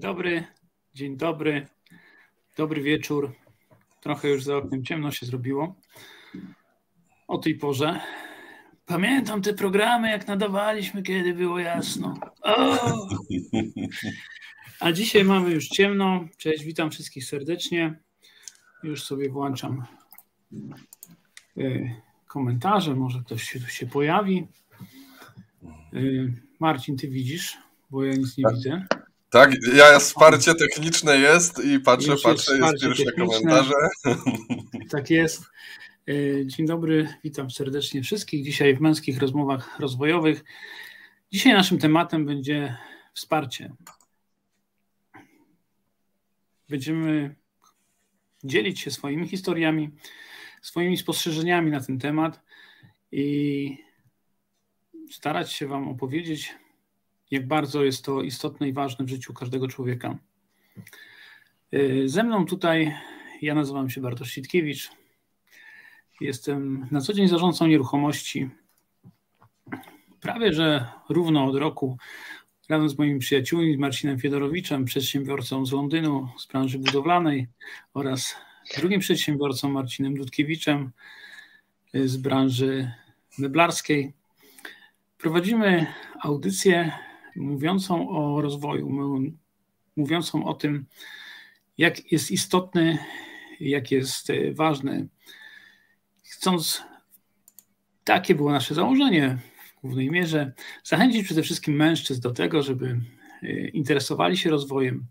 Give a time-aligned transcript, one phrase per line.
[0.00, 0.44] Dzień dobry,
[0.94, 1.66] dzień dobry,
[2.56, 3.32] dobry wieczór.
[4.00, 5.74] Trochę już za oknem ciemno się zrobiło.
[7.28, 8.00] O tej porze.
[8.86, 12.14] Pamiętam te programy, jak nadawaliśmy, kiedy było jasno.
[12.42, 13.08] O!
[14.80, 16.24] A dzisiaj mamy już ciemno.
[16.36, 18.00] Cześć, witam wszystkich serdecznie.
[18.82, 19.84] Już sobie włączam
[21.58, 21.94] y,
[22.26, 24.48] komentarze, może ktoś się tu się pojawi.
[25.94, 27.58] Y, Marcin, ty widzisz,
[27.90, 28.54] bo ja nic nie tak.
[28.54, 28.86] widzę.
[29.30, 33.26] Tak, ja wsparcie techniczne jest i patrzę, jest patrzę, jest pierwsze techniczne.
[33.26, 33.74] komentarze.
[34.90, 35.42] Tak jest.
[36.08, 38.44] Y, Dzień dobry, witam serdecznie wszystkich.
[38.44, 40.44] Dzisiaj w męskich rozmowach rozwojowych.
[41.32, 42.76] Dzisiaj naszym tematem będzie
[43.14, 43.72] wsparcie.
[46.68, 47.34] Będziemy
[48.44, 49.90] dzielić się swoimi historiami,
[50.62, 52.40] swoimi spostrzeżeniami na ten temat
[53.12, 53.78] i
[55.10, 56.54] starać się Wam opowiedzieć,
[57.30, 60.18] jak bardzo jest to istotne i ważne w życiu każdego człowieka.
[61.74, 62.94] Y, Ze mną tutaj,
[63.42, 64.90] ja nazywam się Bartosz Sitkiewicz.
[66.20, 68.50] Jestem na co dzień zarządcą nieruchomości.
[70.20, 71.98] Prawie że równo od roku
[72.68, 77.46] razem z moimi przyjaciółmi, Marcinem Fiedorowiczem, przedsiębiorcą z Londynu z branży budowlanej
[77.94, 78.36] oraz
[78.76, 80.90] drugim przedsiębiorcą Marcinem Dudkiewiczem
[81.94, 82.92] y, z branży
[83.38, 84.12] meblarskiej.
[85.18, 85.86] Prowadzimy
[86.22, 86.92] audycję
[87.40, 88.90] mówiącą o rozwoju,
[89.96, 90.86] mówiącą o tym,
[91.78, 92.98] jak jest istotny,
[93.60, 95.08] jak jest y, ważny.
[96.24, 96.82] Chcąc,
[98.04, 99.38] takie było nasze założenie
[99.76, 100.52] w głównej mierze,
[100.84, 103.00] zachęcić przede wszystkim mężczyzn do tego, żeby
[103.42, 105.06] y, interesowali się rozwojem,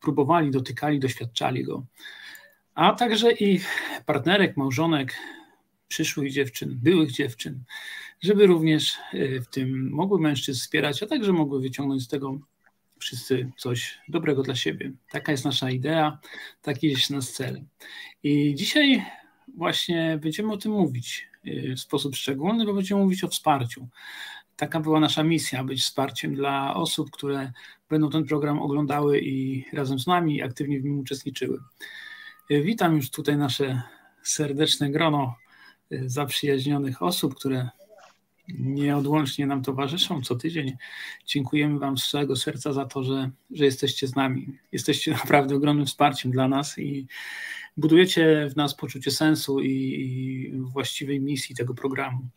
[0.00, 1.86] próbowali, dotykali, doświadczali go,
[2.74, 3.60] a także i
[4.06, 5.14] partnerek, małżonek,
[5.92, 7.64] przyszłych dziewczyn, byłych dziewczyn,
[8.22, 12.38] żeby również y, w tym mogły mężczyzn wspierać, a także mogły wyciągnąć z tego
[12.98, 14.92] wszyscy coś dobrego dla siebie.
[15.10, 16.18] Taka jest nasza idea,
[16.62, 17.64] taki jest nasz cel.
[18.22, 19.04] I dzisiaj
[19.56, 23.88] właśnie będziemy o tym mówić y, w sposób szczególny, bo będziemy mówić o wsparciu.
[24.56, 27.52] Taka była nasza misja, być wsparciem dla osób, które
[27.88, 31.58] będą ten program oglądały i razem z nami aktywnie w nim uczestniczyły.
[32.50, 33.82] Y, Witam już tutaj nasze
[34.22, 35.41] serdeczne grono
[36.06, 37.68] zaprzyjaźnionych osób, które
[38.58, 40.76] nieodłącznie nam towarzyszą co tydzień.
[41.26, 44.58] Dziękujemy Wam z całego serca za to, że, że jesteście z nami.
[44.72, 47.06] Jesteście naprawdę ogromnym wsparciem dla nas i
[47.76, 52.28] budujecie w nas poczucie sensu i, i właściwej misji tego programu.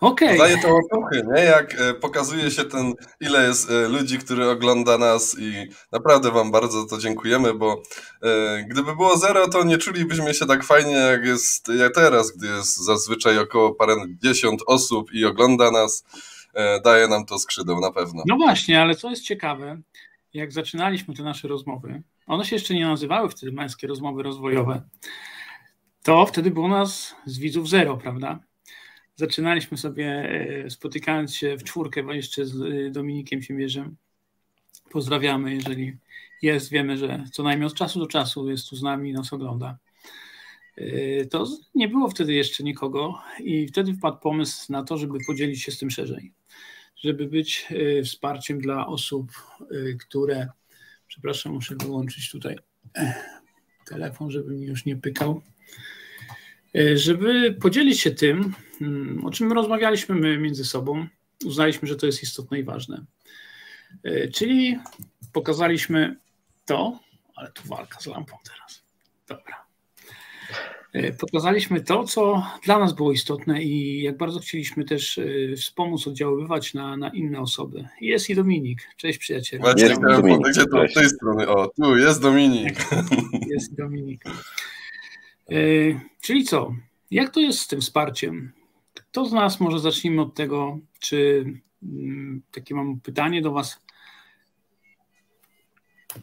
[0.00, 0.38] Okej.
[0.38, 1.42] Daje to otuchy, nie?
[1.42, 5.52] Jak e, pokazuje się ten, ile jest e, ludzi, który ogląda nas i
[5.92, 7.82] naprawdę Wam bardzo to dziękujemy, bo
[8.22, 12.46] e, gdyby było zero, to nie czulibyśmy się tak fajnie, jak jest jak teraz, gdy
[12.46, 16.04] jest zazwyczaj około parędziesiąt osób i ogląda nas.
[16.84, 18.22] Daje nam to skrzydeł na pewno.
[18.26, 19.80] No właśnie, ale co jest ciekawe,
[20.34, 24.82] jak zaczynaliśmy te nasze rozmowy, one się jeszcze nie nazywały wtedy męskie rozmowy rozwojowe,
[26.02, 28.38] to wtedy było nas z widzów zero, prawda?
[29.18, 33.96] Zaczynaliśmy sobie e, spotykając się w czwórkę, bo jeszcze z e, Dominikiem Siemierzem.
[34.90, 35.96] Pozdrawiamy, jeżeli
[36.42, 39.32] jest, wiemy, że co najmniej od czasu do czasu jest tu z nami i nas
[39.32, 39.78] ogląda.
[40.76, 45.62] E, To nie było wtedy jeszcze nikogo i wtedy wpadł pomysł na to, żeby podzielić
[45.62, 46.32] się z tym szerzej.
[46.96, 47.68] Żeby być
[48.04, 49.32] wsparciem dla osób,
[50.00, 50.48] które.
[51.06, 52.56] Przepraszam, muszę wyłączyć tutaj
[53.86, 55.42] telefon, żeby mi już nie pykał.
[56.78, 61.06] E, Żeby podzielić się tym, mm, o czym rozmawialiśmy my między sobą,
[61.46, 63.04] uznaliśmy, że to jest istotne i ważne.
[64.04, 64.78] E, Czyli
[65.32, 66.16] pokazaliśmy
[66.66, 66.98] to,
[67.34, 68.82] ale tu walka z lampą teraz.
[69.28, 69.64] Dobra.
[70.92, 75.20] E, Pokazaliśmy to, co dla nas było istotne i jak bardzo chcieliśmy też
[75.56, 77.88] wspomóc, oddziaływać na, na inne osoby.
[78.00, 78.78] Jest i Dominik.
[78.96, 79.62] Cześć przyjacielu.
[79.62, 80.94] Właśnie Jest Dominik, to cześć.
[80.94, 81.48] z tej strony.
[81.48, 82.78] O, tu jest Dominik.
[83.50, 84.24] Jest Dominik.
[85.48, 85.54] E,
[86.20, 86.74] Czyli co?
[87.10, 88.52] Jak to jest z tym wsparciem?
[88.94, 91.44] Kto z nas, może zacznijmy od tego, czy
[91.82, 93.80] mm, takie mam pytanie do Was.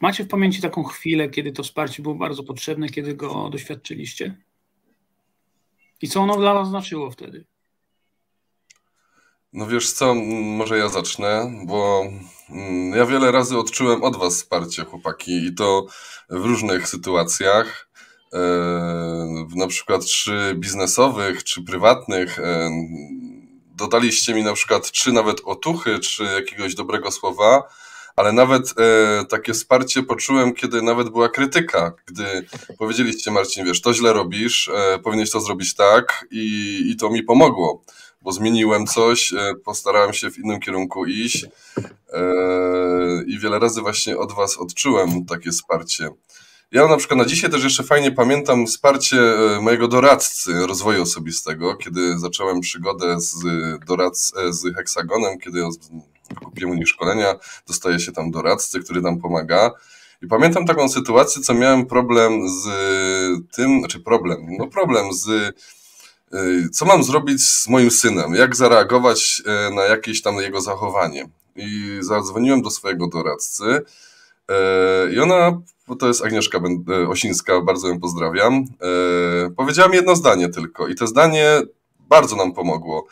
[0.01, 4.35] Macie w pamięci taką chwilę, kiedy to wsparcie było bardzo potrzebne, kiedy go doświadczyliście?
[6.01, 7.45] I co ono dla Was znaczyło wtedy?
[9.53, 12.05] No wiesz co, może ja zacznę, bo
[12.49, 15.85] mm, ja wiele razy odczułem od was wsparcie, chłopaki, i to
[16.29, 17.89] w różnych sytuacjach,
[19.55, 22.39] na przykład czy biznesowych, czy prywatnych.
[22.39, 22.71] e,
[23.75, 27.63] Dodaliście mi na przykład czy nawet otuchy, czy jakiegoś dobrego słowa,
[28.15, 32.45] ale nawet e, takie wsparcie poczułem, kiedy nawet była krytyka, gdy
[32.77, 34.69] powiedzieliście, Marcin, wiesz, to źle robisz,
[35.03, 37.83] powinieneś to zrobić tak i, i to mi pomogło
[38.21, 39.33] bo zmieniłem coś,
[39.65, 41.45] postarałem się w innym kierunku iść
[43.27, 46.09] i wiele razy właśnie od Was odczułem takie wsparcie.
[46.75, 49.17] Ja na przykład na dzisiaj też jeszcze fajnie pamiętam wsparcie
[49.61, 53.35] mojego doradcy rozwoju osobistego, kiedy zacząłem przygodę z,
[53.85, 55.63] doradc, z Heksagonem, kiedy
[56.43, 57.35] kupiłem u nich szkolenia,
[57.67, 59.71] dostaje się tam doradcy, który nam pomaga.
[60.21, 62.67] I pamiętam taką sytuację, co miałem problem z
[63.55, 65.55] tym, znaczy problem, no problem z
[66.71, 69.43] co mam zrobić z moim synem, jak zareagować
[69.75, 71.29] na jakieś tam jego zachowanie.
[71.55, 73.81] I zadzwoniłem do swojego doradcy
[75.13, 75.61] i ona,
[75.99, 76.59] to jest Agnieszka
[77.09, 78.65] Osińska, bardzo ją pozdrawiam,
[79.57, 81.61] powiedziała mi jedno zdanie tylko i to zdanie
[81.99, 83.07] bardzo nam pomogło.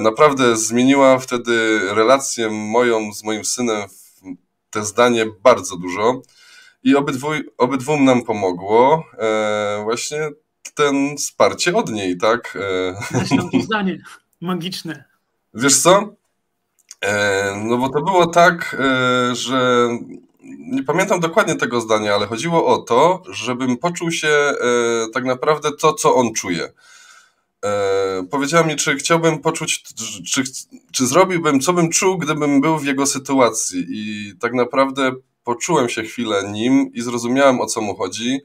[0.00, 3.82] Naprawdę zmieniła wtedy relację moją z moim synem,
[4.70, 6.22] te zdanie bardzo dużo.
[6.84, 7.28] I obydwu,
[7.58, 10.18] obydwum nam pomogło e, właśnie
[10.74, 12.58] ten wsparcie od niej, tak?
[13.10, 13.98] Zresztą to zdanie
[14.40, 15.04] magiczne.
[15.54, 16.14] Wiesz co?
[17.00, 19.88] E, no bo to było tak, e, że
[20.58, 24.54] nie pamiętam dokładnie tego zdania, ale chodziło o to, żebym poczuł się e,
[25.12, 26.72] tak naprawdę to, co on czuje.
[27.64, 29.82] E, powiedziała mi, czy chciałbym poczuć,
[30.32, 30.42] czy,
[30.92, 33.86] czy zrobiłbym, co bym czuł, gdybym był w jego sytuacji.
[33.88, 35.12] I tak naprawdę
[35.44, 38.40] poczułem się chwilę nim i zrozumiałem o co mu chodzi.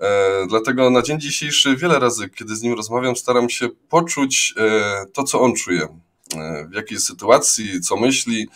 [0.00, 5.06] E, dlatego na dzień dzisiejszy wiele razy, kiedy z nim rozmawiam, staram się poczuć e,
[5.12, 5.88] to, co on czuje,
[6.36, 8.48] e, w jakiej sytuacji, co myśli,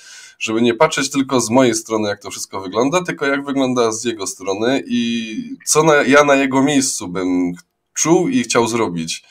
[0.42, 4.04] żeby nie patrzeć tylko z mojej strony, jak to wszystko wygląda, tylko jak wygląda z
[4.04, 5.34] jego strony i
[5.64, 7.52] co na, ja na jego miejscu bym
[7.94, 9.24] czuł i chciał zrobić.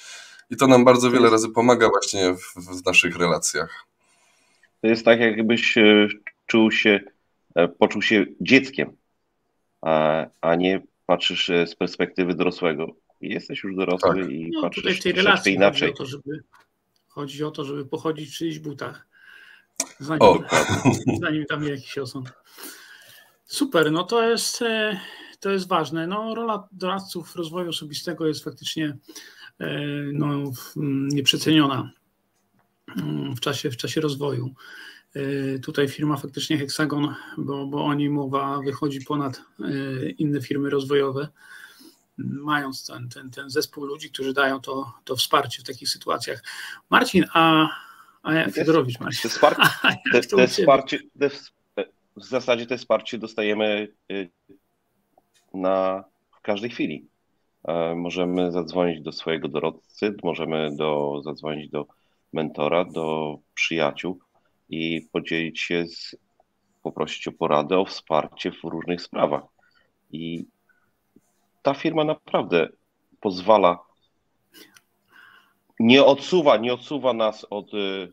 [0.50, 3.86] I to nam bardzo wiele razy pomaga właśnie w, w naszych relacjach.
[4.82, 5.76] To jest tak, jakbyś
[6.48, 7.00] czuł się
[7.56, 8.98] E, poczuł się dzieckiem,
[9.82, 12.96] a, a nie patrzysz e, z perspektywy dorosłego.
[13.22, 14.32] Jesteś już dorosły tak.
[14.32, 15.90] i no, patrzysz tutaj w tej relacji inaczej.
[15.90, 16.44] Chodzi o, to, żeby,
[17.08, 19.08] chodzi o to, żeby pochodzić w czyichś butach,
[20.00, 20.44] zanim, o.
[21.22, 22.34] zanim tam jakiś osąd.
[23.46, 25.00] Super, no to jest, e,
[25.40, 26.08] to jest ważne.
[26.08, 28.98] No, rola doradców rozwoju osobistego jest faktycznie
[30.14, 30.52] no,
[30.86, 31.92] nieprzeceniona
[32.98, 34.54] mm, w czasie, w czasie rozwoju.
[35.16, 39.42] Y, tutaj firma faktycznie Hexagon, bo, bo o niej mowa wychodzi ponad
[40.18, 41.28] inne firmy rozwojowe,
[42.18, 46.44] mając ten, ten, ten zespół ludzi, którzy dają to, to wsparcie w takich sytuacjach.
[46.90, 47.70] Marcin, a,
[48.24, 48.98] a ja, Fedorowicz.
[48.98, 49.64] Te wsparcie,
[50.36, 51.30] te, wsparcie te,
[52.16, 54.30] w zasadzie te wsparcie dostajemy y,
[55.54, 56.04] na,
[56.38, 57.08] w każdej chwili.
[57.68, 61.86] E, możemy zadzwonić do swojego doradcy, możemy do, zadzwonić do
[62.34, 64.20] mentora, do przyjaciół
[64.70, 66.16] i podzielić się, z,
[66.84, 69.44] poprosić o poradę, o wsparcie w różnych sprawach.
[70.12, 70.46] I
[71.62, 72.70] ta firma naprawdę
[73.20, 73.80] pozwala,
[75.82, 78.12] nie odsuwa, nie odsuwa nas od y,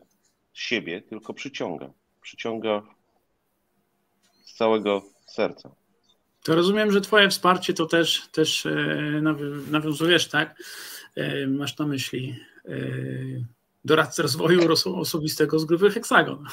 [0.53, 1.89] siebie, tylko przyciąga.
[2.21, 2.81] Przyciąga
[4.45, 5.69] z całego serca.
[6.43, 9.21] To rozumiem, że Twoje wsparcie to też, też e,
[9.71, 10.63] nawiązujesz, tak?
[11.15, 12.35] E, masz na myśli
[12.65, 12.71] e,
[13.85, 14.61] doradcę rozwoju
[14.95, 16.45] osobistego z grupy Hexagon.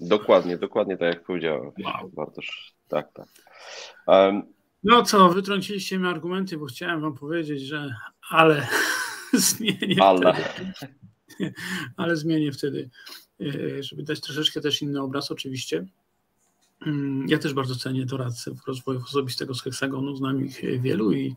[0.00, 1.70] Dokładnie, dokładnie tak jak powiedziałem.
[1.84, 2.10] Wow.
[2.12, 3.26] Bartosz, tak, tak.
[4.06, 4.42] Um,
[4.84, 7.94] no co, wytrąciliście mi argumenty, bo chciałem wam powiedzieć, że
[8.30, 8.68] ale
[9.48, 10.34] zmienię ale.
[10.34, 10.72] Wtedy,
[11.96, 12.90] ale zmienię wtedy,
[13.40, 15.86] e, żeby dać troszeczkę też inny obraz oczywiście.
[16.86, 21.36] Mm, ja też bardzo cenię doradców rozwoju osobistego z Heksagonu, znam ich wielu i,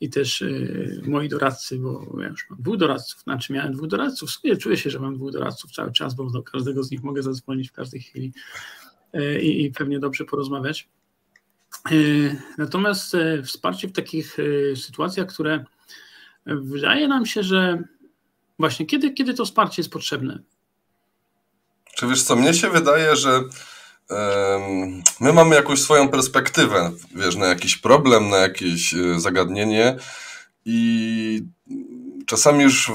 [0.00, 4.30] i też y, moi doradcy, bo ja już mam dwóch doradców, znaczy miałem dwóch doradców,
[4.30, 7.02] w sumie czuję się, że mam dwóch doradców cały czas, bo do każdego z nich
[7.02, 8.32] mogę zadzwonić w każdej chwili
[9.42, 10.88] i, i pewnie dobrze porozmawiać.
[12.58, 14.36] Natomiast wsparcie w takich
[14.76, 15.64] sytuacjach, które
[16.46, 17.82] wydaje nam się, że
[18.58, 20.38] właśnie kiedy, kiedy to wsparcie jest potrzebne?
[21.94, 23.40] Czy wiesz co, mnie się wydaje, że
[25.20, 29.96] my mamy jakąś swoją perspektywę, wiesz, na jakiś problem, na jakieś e, zagadnienie
[30.64, 31.42] i
[32.26, 32.92] czasami już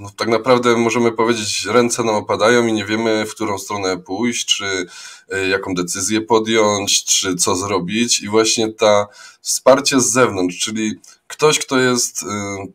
[0.00, 4.46] no, tak naprawdę możemy powiedzieć, ręce nam opadają i nie wiemy, w którą stronę pójść,
[4.46, 4.86] czy
[5.28, 9.06] e, jaką decyzję podjąć, czy co zrobić i właśnie ta
[9.40, 10.94] wsparcie z zewnątrz, czyli
[11.26, 12.26] ktoś, kto jest, e,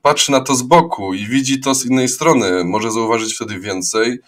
[0.01, 4.19] patrzy na to z boku i widzi to z innej strony, może zauważyć wtedy więcej,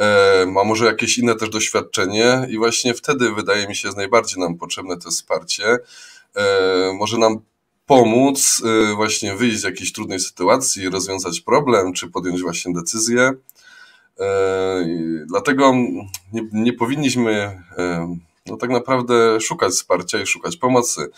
[0.00, 4.40] E, ma może jakieś inne też doświadczenie i właśnie wtedy wydaje mi się jest najbardziej
[4.40, 5.78] nam potrzebne to wsparcie.
[6.94, 7.40] Może nam
[7.90, 13.32] pomóc e, właśnie wyjść z jakiejś trudnej sytuacji, rozwiązać problem, czy podjąć właśnie decyzję.
[15.26, 15.72] Dlatego
[16.32, 17.62] nie, nie powinniśmy
[18.46, 21.10] no tak naprawdę szukać wsparcia i szukać pomocy.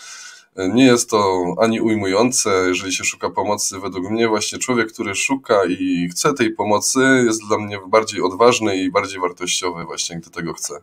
[0.56, 3.80] nie jest to ani ujmujące, jeżeli się szuka pomocy.
[3.80, 8.76] Według mnie właśnie człowiek, który szuka i chce tej pomocy, jest dla mnie bardziej odważny
[8.76, 10.74] i bardziej wartościowy właśnie, gdy tego chce.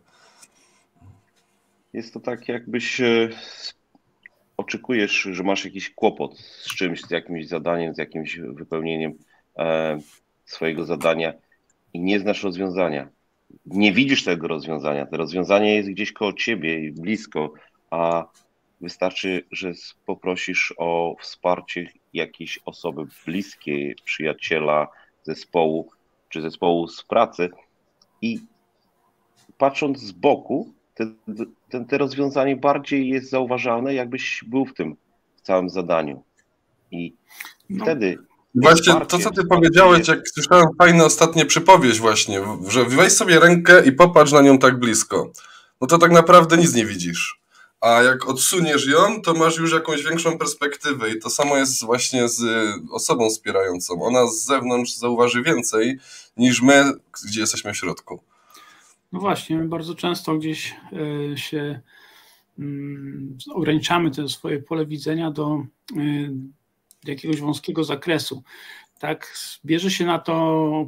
[1.94, 3.02] Jest to tak, jakbyś
[4.60, 9.14] oczekujesz, że masz jakiś kłopot z czymś, z jakimś zadaniem, z jakimś wypełnieniem
[9.58, 10.00] e,
[10.46, 11.34] swojego zadania
[11.94, 13.10] i nie znasz rozwiązania.
[13.66, 15.06] Nie widzisz tego rozwiązania.
[15.06, 17.54] To rozwiązanie jest gdzieś koło ciebie i blisko,
[17.90, 18.26] a
[18.82, 19.72] wystarczy, że
[20.06, 24.88] poprosisz o wsparcie jakiejś osoby bliskiej, przyjaciela,
[25.24, 25.92] zespołu
[26.30, 27.50] czy zespołu z pracy
[28.22, 28.40] i
[29.58, 30.74] patrząc z boku,
[31.70, 34.96] te, te rozwiązanie bardziej jest zauważalne, jakbyś był w tym
[35.36, 36.24] w całym zadaniu.
[36.92, 37.16] I
[37.70, 37.86] no.
[37.86, 38.18] wtedy.
[38.56, 43.86] Właśnie to, co ty powiedziałeś, jak słyszałem fajną ostatnie przypowieść właśnie, że weź sobie rękę
[43.86, 45.32] i popatrz na nią tak blisko.
[45.82, 47.40] No to tak naprawdę nic nie widzisz.
[47.82, 52.30] A jak odsuniesz ją, to masz już jakąś większą perspektywę i to samo jest właśnie
[52.30, 52.44] z
[52.92, 54.04] osobą wspierającą.
[54.04, 56.00] Ona z zewnątrz zauważy więcej
[56.38, 56.94] niż my,
[57.26, 58.20] gdzie jesteśmy w środku.
[59.12, 60.76] No właśnie, bardzo często gdzieś
[61.34, 61.80] e, się
[62.60, 65.64] mm, ograniczamy to swoje pole widzenia do
[65.98, 66.02] e,
[67.06, 68.44] jakiegoś wąskiego zakresu.
[69.00, 69.34] Tak,
[69.66, 70.86] bierze się na to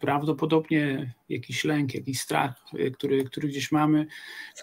[0.00, 4.06] prawdopodobnie jakiś lęk, jakiś strach, e, który, który gdzieś mamy,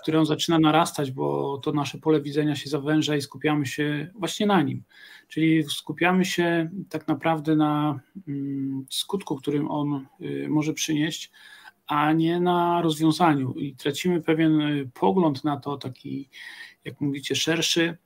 [0.02, 4.46] który on zaczyna narastać, bo to nasze pole widzenia się zawęża i skupiamy się właśnie
[4.46, 4.84] na nim.
[5.28, 10.08] Czyli skupiamy się tak naprawdę na mm, skutku, którym on
[10.48, 11.32] może przynieść,
[11.88, 13.54] a nie na rozwiązaniu.
[13.54, 16.30] I tracimy pewien y, pogląd na to, taki,
[16.86, 17.98] jak mówicie, szerszy.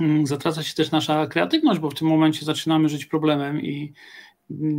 [0.00, 3.92] Mm, zatraca się też nasza kreatywność, bo w tym momencie zaczynamy żyć problemem i,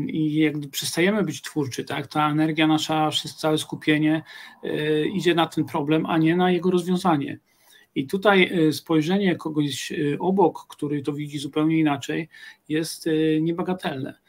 [0.07, 2.07] i jakby przestajemy być twórczy, tak?
[2.07, 4.23] Ta energia nasza, całe skupienie
[4.63, 7.39] y, idzie na ten problem, a nie na jego rozwiązanie.
[7.95, 12.29] I tutaj y, spojrzenie kogoś obok, który to widzi zupełnie inaczej,
[12.69, 13.09] jest
[13.41, 14.24] niebagatelne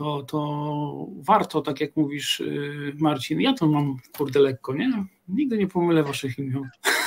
[0.00, 3.40] to, to warto, tak jak mówisz, y, Marcin.
[3.40, 5.04] Ja to mam kurde lekko, nie?
[5.28, 6.68] Nigdy nie pomylę waszych imion.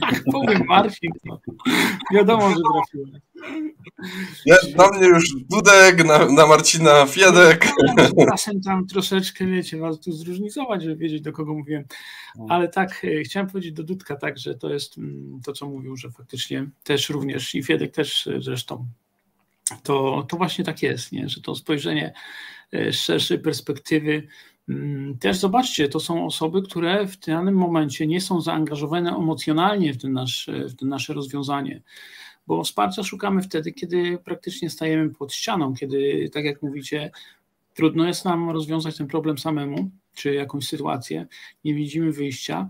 [0.00, 1.38] Tak powiem Marcin, to
[2.14, 3.20] wiadomo, że trafiłem.
[4.46, 7.68] Ja, na mnie już Dudek, na, na Marcina Fiedek.
[8.30, 11.84] Czasem tam troszeczkę, wiecie, was tu zróżnicować, żeby wiedzieć, do kogo mówiłem.
[12.48, 15.96] Ale tak, y, chciałem powiedzieć do Dudka tak, że to jest mm, to, co mówił,
[15.96, 18.86] że faktycznie też również i Fiedek też y, zresztą
[19.82, 21.28] to, to właśnie tak jest, nie?
[21.28, 22.12] że to spojrzenie
[22.72, 24.26] e, z szerszej perspektywy.
[24.68, 29.98] Mm, też zobaczcie, to są osoby, które w danym momencie nie są zaangażowane emocjonalnie w
[29.98, 31.82] ten, nasz, w ten nasze rozwiązanie,
[32.46, 37.10] bo wsparcia szukamy wtedy, kiedy praktycznie stajemy pod ścianą, kiedy, tak jak mówicie,
[37.74, 41.26] trudno jest nam rozwiązać ten problem samemu, czy jakąś sytuację,
[41.64, 42.68] nie widzimy wyjścia.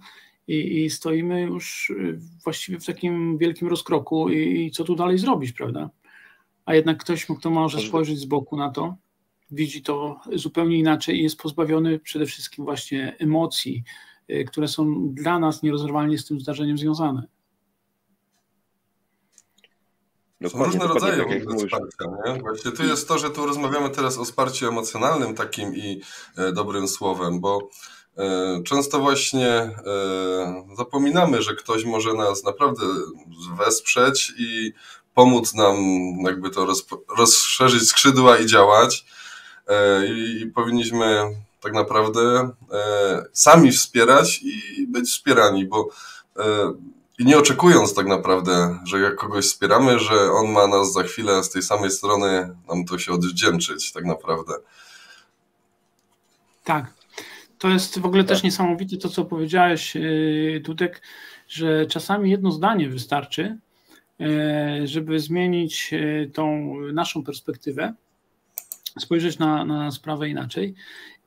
[0.49, 2.13] I, i stoimy już e,
[2.45, 5.91] właściwie w takim wielkim rozkroku, i, i co tu dalej zrobić, prawda?
[6.65, 8.97] A jednak ktoś, kto może spojrzeć z boku na to,
[9.51, 13.85] widzi to zupełnie inaczej i jest pozbawiony przede wszystkim właśnie emocji,
[14.31, 17.27] y, które są dla nas nierozerwalnie z tym zdarzeniem związane.
[20.49, 22.05] Są różne rodzaje tak wsparcia.
[22.27, 22.41] Nie?
[22.41, 26.01] Właśnie tu jest to, że tu rozmawiamy teraz o wsparciu emocjonalnym takim i
[26.37, 27.69] e, dobrym słowem, bo
[28.19, 29.73] e, często właśnie e,
[30.77, 32.83] zapominamy, że ktoś może nas naprawdę
[33.59, 34.73] wesprzeć i
[35.15, 35.77] pomóc nam
[36.25, 36.87] jakby to roz,
[37.19, 39.05] rozszerzyć skrzydła i działać.
[39.69, 45.89] E, I powinniśmy tak naprawdę e, sami wspierać i być wspierani, bo
[46.37, 46.73] e,
[47.19, 51.45] i nie oczekując tak naprawdę, że jak kogoś wspieramy, że on ma nas za chwilę
[51.45, 54.53] z tej samej strony nam to się odwdzięczyć tak naprawdę.
[56.65, 56.95] Tak.
[57.59, 59.97] To jest w ogóle też niesamowite to, co powiedziałeś,
[60.61, 61.03] Dudek,
[61.49, 63.59] że czasami jedno zdanie wystarczy,
[64.85, 67.95] żeby zmienić e, tą naszą perspektywę,
[68.99, 70.75] spojrzeć na, na sprawę inaczej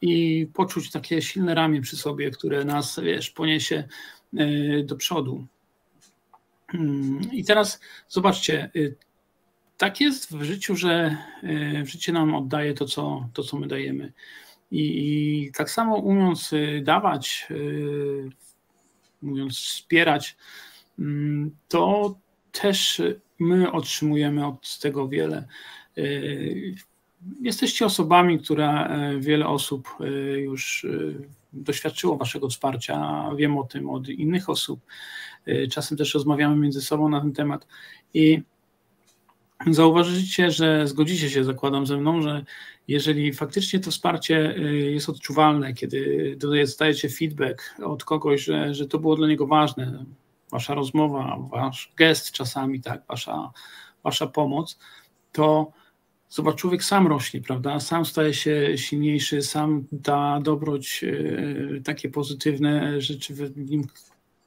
[0.02, 3.84] i poczuć takie silne ramię przy sobie, które nas, wiesz, poniesie
[4.38, 5.48] e, do przodu.
[6.74, 7.80] Mm, I teraz
[8.10, 8.72] zobaczcie,
[9.78, 11.18] tak jest w życiu, że
[11.84, 14.14] życie nam oddaje to, co, to, co my dajemy.
[14.72, 16.52] I, tak samo umiejąc
[16.84, 17.48] dawać,
[19.22, 20.38] mówiąc wspierać,
[21.00, 22.16] mm, to
[22.62, 23.02] też
[23.40, 25.48] my otrzymujemy od tego wiele.
[25.98, 26.02] E,
[27.42, 30.10] jesteście osobami, które e, wiele osób e,
[30.40, 30.86] już
[31.54, 33.26] doświadczyło Waszego wsparcia.
[33.36, 34.80] Wiem o tym od innych osób.
[35.72, 37.68] Czasem też rozmawiamy między sobą na ten temat
[38.14, 38.42] i
[39.68, 42.46] zauważycie, że zgodzicie się, zakładam ze mną, że
[42.88, 44.36] jeżeli faktycznie to wsparcie
[44.92, 50.06] jest odczuwalne, kiedy dostajecie feedback od kogoś, że, że to było dla niego ważne,
[50.52, 53.52] wasza rozmowa, wasz gest czasami, tak, wasza,
[54.04, 54.80] wasza pomoc,
[55.32, 55.72] to
[56.30, 57.80] zobacz, człowiek sam rośnie, prawda?
[57.80, 63.88] Sam staje się silniejszy, sam ta dobroć, e, takie pozytywne rzeczy w nim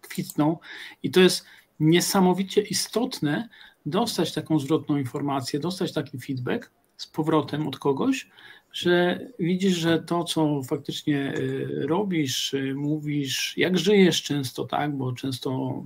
[0.01, 0.59] kwitną
[1.03, 1.45] i to jest
[1.81, 3.49] niesamowicie istotne
[3.87, 8.29] dostać taką zwrotną informację, dostać taki feedback z powrotem od kogoś,
[8.73, 15.13] że widzisz, że to, co faktycznie y, robisz, y, mówisz, jak żyjesz często, tak, bo
[15.13, 15.83] często,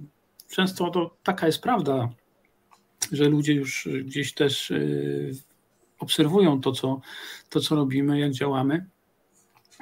[0.50, 2.08] często to taka jest prawda,
[3.12, 5.30] że ludzie już gdzieś też y,
[5.98, 7.00] obserwują to, co,
[7.50, 8.86] to, co robimy, jak działamy.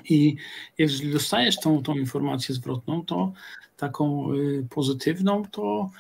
[0.09, 0.37] I
[0.79, 3.33] jeżeli dostajesz tą, tą informację zwrotną, to
[3.77, 4.29] taką
[4.71, 5.91] pozytywną, to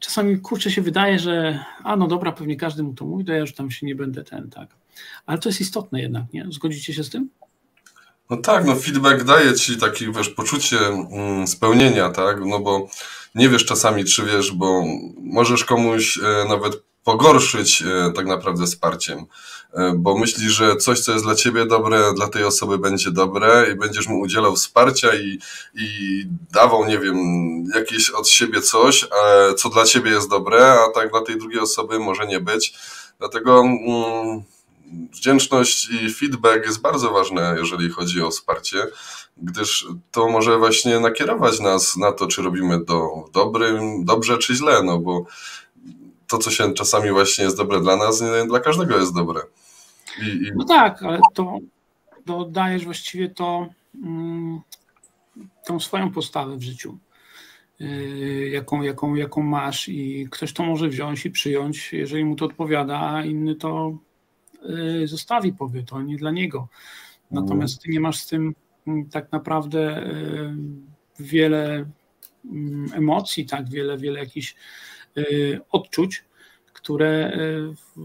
[0.00, 3.38] czasami kurczę się wydaje, że a no dobra, pewnie każdy mu to mówi, to ja
[3.38, 4.68] już tam się nie będę ten, tak.
[5.26, 6.46] Ale to jest istotne jednak, nie?
[6.50, 7.30] Zgodzicie się z tym?
[8.30, 12.36] No tak, no feedback daje ci takie, wiesz, poczucie mm, spełnienia, tak?
[12.46, 12.88] No bo
[13.34, 14.84] nie wiesz czasami, czy wiesz, bo
[15.20, 19.26] możesz komuś e, nawet pogorszyć e, tak naprawdę wsparciem,
[19.72, 23.66] e, bo myślisz, że coś, co jest dla ciebie dobre, dla tej osoby będzie dobre
[23.72, 25.38] i będziesz mu udzielał wsparcia i,
[25.74, 25.86] i
[26.52, 27.16] dawał, nie wiem,
[27.74, 29.06] jakieś od siebie coś,
[29.56, 32.74] co dla ciebie jest dobre, a tak dla tej drugiej osoby może nie być.
[33.18, 34.42] Dlatego mm,
[35.12, 38.86] wdzięczność i feedback jest bardzo ważne, jeżeli chodzi o wsparcie,
[39.36, 44.82] gdyż to może właśnie nakierować nas na to, czy robimy to dobrym, dobrze czy źle,
[44.82, 45.24] no bo
[46.28, 49.40] to, co się czasami właśnie jest dobre dla nas, nie dla każdego jest dobre.
[50.22, 50.52] I, i...
[50.56, 51.58] No tak, ale to
[52.26, 53.68] dodajesz właściwie to
[54.04, 54.60] mm,
[55.66, 56.98] tą swoją postawę w życiu.
[57.80, 62.44] Yy, jaką, jaką, jaką masz, i ktoś to może wziąć i przyjąć, jeżeli mu to
[62.44, 63.98] odpowiada, a inny to
[64.62, 66.68] yy, zostawi, powie to nie dla niego.
[67.30, 68.54] Natomiast ty nie masz z tym
[68.86, 70.08] mm, tak naprawdę
[71.18, 71.86] yy, wiele
[72.44, 74.54] mm, emocji, tak, wiele, wiele jakichś
[75.70, 76.24] odczuć,
[76.72, 77.38] które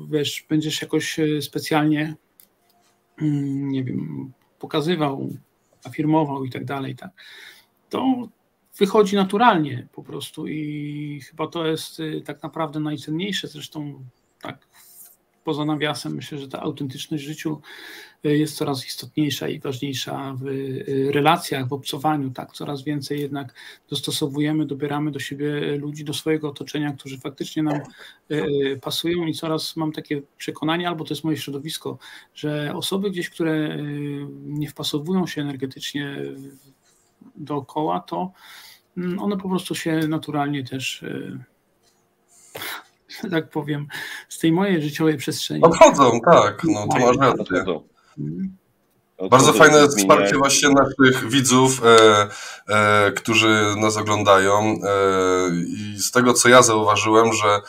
[0.10, 2.16] wiesz, będziesz jakoś specjalnie
[3.22, 5.30] mm, nie wiem, pokazywał,
[5.86, 7.12] afirmował i tak dalej, tak.
[7.90, 8.28] To
[8.78, 13.48] wychodzi naturalnie po prostu i chyba to jest y, tak naprawdę najcenniejsze.
[13.48, 14.04] Zresztą
[14.42, 14.68] tak
[15.44, 17.62] poza nawiasem myślę, że ta autentyczność w życiu
[18.26, 23.54] y, jest coraz istotniejsza i ważniejsza w y, relacjach, w obcowaniu, tak, coraz więcej jednak
[23.90, 27.80] dostosowujemy, dobieramy do siebie ludzi, do swojego otoczenia, którzy faktycznie nam
[28.82, 31.98] pasują i coraz mam takie przekonanie, albo to jest moje środowisko,
[32.36, 33.78] że osoby gdzieś, które
[34.44, 36.18] nie wpasowują się energetycznie
[37.36, 38.32] dookoła, to
[38.98, 41.06] mm, one po prostu się naturalnie też,
[43.24, 43.88] że tak powiem,
[44.30, 45.62] z tej mojej życiowej przestrzeni.
[45.64, 47.60] Odchodzą, tak, no to masz rację.
[48.20, 48.58] Mhm.
[49.30, 52.28] Bardzo fajne wsparcie właśnie naszych widzów, e,
[52.68, 54.60] e, którzy nas oglądają.
[54.60, 54.80] E,
[55.68, 57.62] I z tego, co ja zauważyłem, że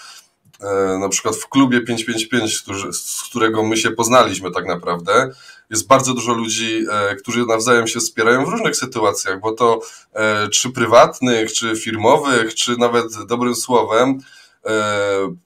[0.64, 5.30] E, na przykład w klubie 555, z którego my się poznaliśmy tak naprawdę,
[5.70, 9.80] jest bardzo dużo ludzi, e, którzy nawzajem się wspierają w różnych sytuacjach, bo to
[10.12, 14.18] e, czy prywatnych, czy firmowych, czy nawet dobrym słowem.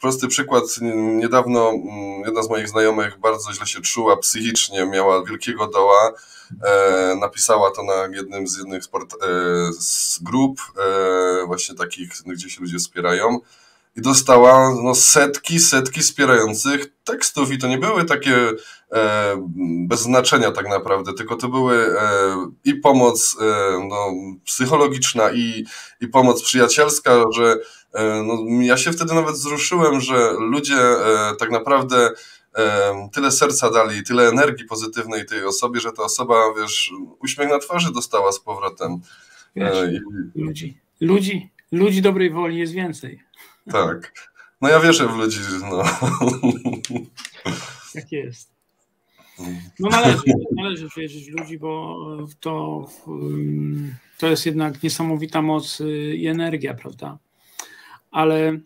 [0.00, 0.64] Prosty przykład,
[1.16, 6.12] niedawno mm, jedna z moich znajomych bardzo źle się czuła psychicznie, miała wielkiego doła,
[7.20, 9.14] napisała to na jednym z jednych sport,
[9.78, 10.61] z grup,
[11.46, 13.40] właśnie takich, gdzie się ludzie wspierają.
[13.98, 17.52] I dostała no, setki, setki wspierających tekstów.
[17.52, 18.37] I to nie były takie
[18.92, 19.48] e,
[19.87, 23.44] bez znaczenia tak naprawdę, tylko to były e, i pomoc e,
[23.88, 24.12] no,
[24.44, 25.64] psychologiczna i,
[26.00, 27.57] i pomoc przyjacielska, że e,
[28.24, 32.11] no, ja się wtedy nawet wzruszyłem, że ludzie e, tak naprawdę
[32.57, 37.59] e, tyle serca dali, tyle energii pozytywnej tej osobie, że ta osoba, wiesz, uśmiech na
[37.59, 39.01] twarzy dostała z powrotem.
[39.57, 40.01] Wiesz, i...
[40.40, 43.20] ludzi, ludzi, ludzi dobrej woli jest więcej.
[43.72, 44.12] Tak.
[44.61, 45.83] No ja wierzę w ludzi, no.
[47.94, 48.59] Tak jest.
[49.79, 50.22] No należy,
[50.57, 51.96] należy wierzyć w ludzi, bo
[52.40, 52.85] to,
[54.18, 55.83] to jest jednak niesamowita moc
[56.14, 57.18] i energia, prawda?
[58.18, 58.59] Ale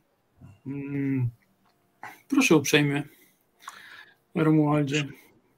[0.67, 1.29] mm,
[2.29, 3.03] proszę uprzejmie,
[4.35, 5.05] Romualdzie.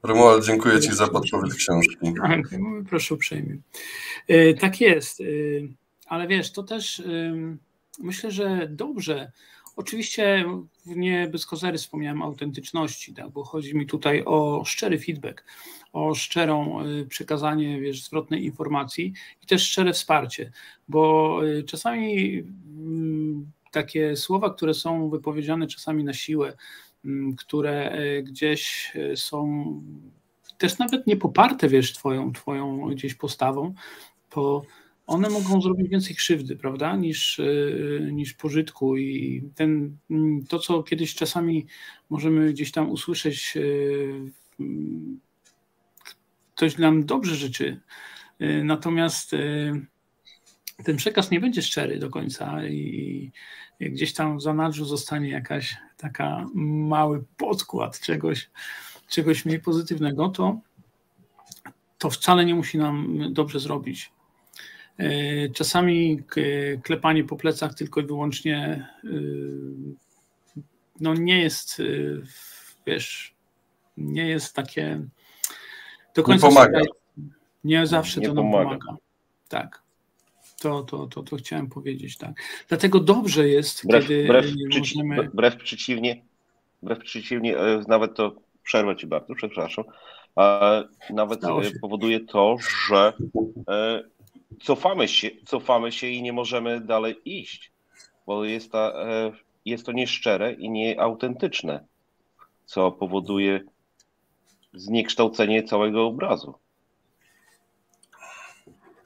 [0.03, 1.97] Romuald, dziękuję Ci za podpowiedź książki.
[2.23, 2.41] Tak,
[2.89, 3.57] proszę uprzejmie.
[4.29, 5.25] E, tak jest, e,
[6.07, 7.03] ale wiesz, to też
[7.99, 9.33] myślę, że dobrze.
[9.77, 10.45] Oczywiście
[10.87, 15.45] nie bez kozery wspomniałem autentyczności, tak, bo chodzi mi tutaj o szczery feedback,
[15.93, 16.79] o szczerą
[17.09, 20.53] przekazanie wiesz, zwrotnej informacji i też szczere wsparcie,
[20.89, 26.57] bo czasami mm, takie słowa, które są wypowiedziane czasami na siłę,
[27.05, 29.65] mm, które y, gdzieś są
[30.59, 33.75] też nawet nie poparte, wiesz, twoją, twoją gdzieś postawą,
[34.31, 34.63] to
[35.07, 37.41] one mogą zrobić więcej krzywdy, prawda, niż,
[38.13, 38.97] niż pożytku.
[38.97, 39.97] I ten,
[40.49, 41.67] to, co kiedyś czasami
[42.11, 43.55] możemy gdzieś tam usłyszeć,
[46.55, 47.81] ktoś nam dobrze życzy,
[48.65, 49.33] natomiast
[50.85, 53.33] ten przekaz nie będzie szczery do końca i
[53.81, 58.51] gdzieś tam w zanadrzu zostanie jakaś taka mały podkład czegoś,
[59.09, 60.61] czegoś mniej pozytywnego, to,
[61.99, 64.13] to wcale nie musi nam dobrze zrobić.
[64.99, 66.23] E, czasami
[66.83, 69.09] klepanie po plecach tylko i wyłącznie e,
[71.01, 71.85] no nie jest, e,
[72.87, 73.35] wiesz,
[73.97, 75.01] nie jest takie
[76.15, 76.49] do końca.
[76.49, 76.81] Nie pomaga.
[77.65, 78.79] Nie zawsze nie to nam pomaga.
[78.79, 78.97] pomaga.
[79.49, 79.84] Tak.
[80.65, 82.33] To, to, to, to chciałem powiedzieć, tak.
[82.69, 84.47] Dlatego dobrze jest, wbrew, kiedy wbrew,
[84.79, 85.29] możemy...
[85.29, 86.23] wbrew przeciwnie,
[86.83, 87.57] wbrew przeciwnie,
[87.89, 89.85] nawet to przerwę ci bardzo, przepraszam,
[91.11, 91.41] nawet
[91.81, 92.57] powoduje to,
[92.89, 93.13] że
[94.63, 97.73] cofamy się, cofamy się i nie możemy dalej iść,
[98.27, 99.33] bo jest, ta, e,
[99.65, 101.85] jest to nieszczere i nieautentyczne,
[102.65, 103.61] co powoduje
[104.75, 106.55] zniekształcenie całego obrazu.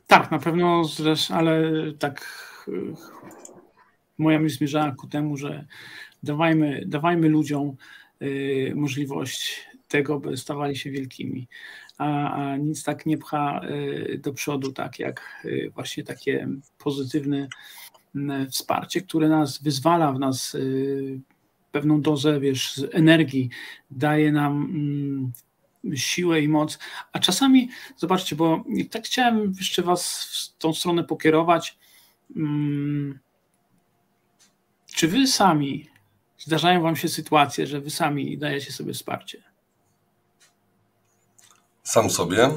[0.08, 0.82] Tak, na pewno,
[1.30, 2.26] ale tak
[2.68, 2.70] e,
[4.18, 5.66] moja myśl zmierzała ku temu, że
[6.22, 7.76] dawajmy, dawajmy ludziom
[8.20, 8.26] e,
[8.74, 11.48] możliwość tego, by stawali się wielkimi.
[11.98, 17.48] A, a nic tak nie pcha y, do przodu, tak jak właśnie takie pozytywne
[18.50, 20.56] wsparcie, które nas wyzwala w nas
[21.72, 23.50] pewną dozę, wiesz, energii,
[23.90, 24.72] daje nam
[25.94, 26.78] siłę i moc.
[27.12, 31.78] A czasami, zobaczcie, bo tak chciałem jeszcze Was w tą stronę pokierować.
[32.36, 33.18] Mm,
[34.94, 35.90] czy Wy sami
[36.38, 39.42] zdarzają Wam się sytuacje, że Wy sami dajecie sobie wsparcie?
[41.82, 42.50] Sam sobie?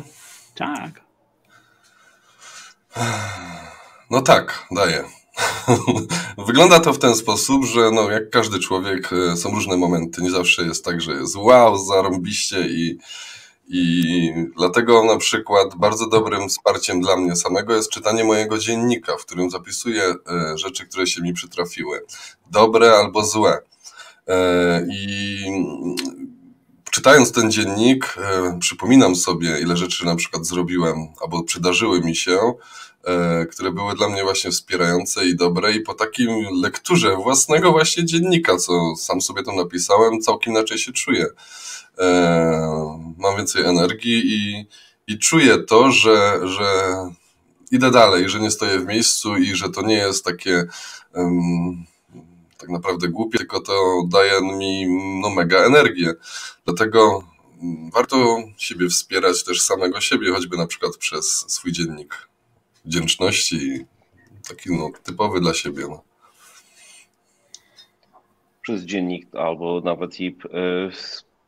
[0.56, 1.02] Tak.
[4.10, 5.21] No tak, daję.
[6.48, 10.22] Wygląda to w ten sposób, że no, jak każdy człowiek, e, są różne momenty.
[10.22, 12.98] Nie zawsze jest tak, że jest wow, zarąbiście i,
[13.68, 19.26] i dlatego na przykład bardzo dobrym wsparciem dla mnie samego jest czytanie mojego dziennika, w
[19.26, 22.06] którym zapisuję e, rzeczy, które się mi przytrafiły.
[22.52, 23.58] Dobre albo złe.
[24.28, 25.46] E, I
[26.92, 28.16] czytając ten dziennik,
[28.60, 32.54] przypominam sobie, ile rzeczy na przykład zrobiłem albo przydarzyły mi się,
[33.52, 35.72] które były dla mnie właśnie wspierające i dobre.
[35.72, 36.30] I po takim
[36.62, 41.26] lekturze własnego właśnie dziennika, co sam sobie tam napisałem, całkiem inaczej się czuję.
[42.00, 44.66] E, mam więcej energii i,
[45.08, 46.94] i czuję to, że, że
[47.72, 50.68] idę dalej, że nie stoję w miejscu i że to nie jest takie.
[51.14, 51.86] Um,
[52.58, 54.88] tak naprawdę głupie, tylko to daje mi
[55.22, 56.14] no, mega energię.
[56.66, 57.24] Dlatego
[57.94, 62.31] warto siebie wspierać też samego siebie, choćby na przykład przez swój dziennik
[62.86, 63.86] wdzięczności,
[64.50, 65.84] taki no, typowy dla siebie.
[65.90, 66.04] No.
[68.62, 70.36] Przez dziennik albo nawet i y,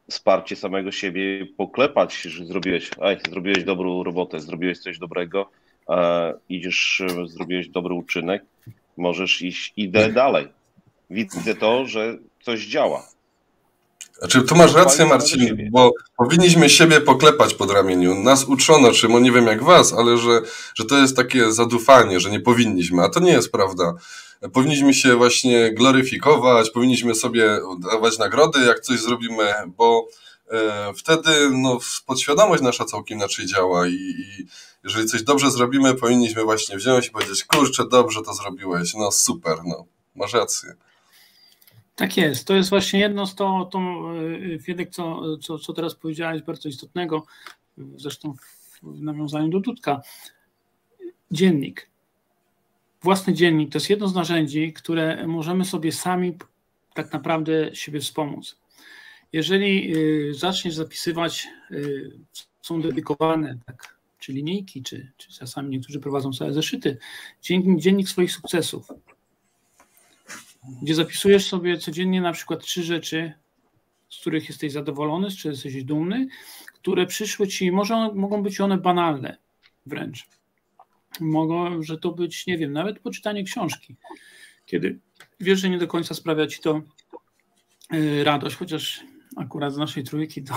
[0.09, 5.49] wsparcie samego siebie, poklepać, że zrobiłeś, aj, zrobiłeś dobrą robotę, zrobiłeś coś dobrego,
[6.49, 8.45] idziesz, zrobiłeś dobry uczynek,
[8.97, 10.47] możesz iść, idę dalej
[11.13, 13.07] widzę to, że coś działa.
[14.23, 18.15] Znaczy, tu masz rację, Marcin, bo powinniśmy siebie poklepać pod ramieniu.
[18.15, 20.41] Nas uczono, czy nie wiem jak was, ale że,
[20.75, 23.93] że to jest takie zadufanie, że nie powinniśmy, a to nie jest prawda.
[24.53, 27.59] Powinniśmy się właśnie gloryfikować, powinniśmy sobie
[27.91, 30.07] dawać nagrody, jak coś zrobimy, bo
[30.51, 34.45] e, wtedy no, podświadomość nasza całkiem inaczej działa i, i
[34.83, 39.57] jeżeli coś dobrze zrobimy, powinniśmy właśnie wziąć i powiedzieć, kurczę, dobrze to zrobiłeś, no super,
[39.65, 39.85] no,
[40.15, 40.75] masz rację.
[41.95, 42.47] Tak jest.
[42.47, 43.79] To jest właśnie jedno z to, to
[44.61, 47.25] Fiedek, co, co, co teraz powiedziałeś, bardzo istotnego,
[47.77, 48.33] zresztą
[48.83, 50.01] w nawiązaniu do Dudka.
[51.31, 51.89] Dziennik.
[53.01, 56.37] Własny dziennik to jest jedno z narzędzi, które możemy sobie sami
[56.93, 58.59] tak naprawdę siebie wspomóc.
[59.33, 62.11] Jeżeli y, zaczniesz zapisywać, y,
[62.61, 66.97] są dedykowane, tak, czy linijki, czy, czy czasami niektórzy prowadzą całe zeszyty,
[67.41, 68.87] dziennik, dziennik swoich sukcesów
[70.81, 73.33] gdzie zapisujesz sobie codziennie na przykład trzy rzeczy,
[74.09, 76.27] z których jesteś zadowolony, z których jesteś dumny,
[76.73, 79.37] które przyszły ci, może mogą być one banalne
[79.85, 80.27] wręcz.
[81.19, 83.95] Mogą, że to być, nie wiem, nawet poczytanie książki,
[84.65, 84.99] kiedy
[85.39, 86.81] wiesz, że nie do końca sprawia ci to
[87.93, 89.03] y, radość, chociaż
[89.37, 90.53] akurat z naszej trójki to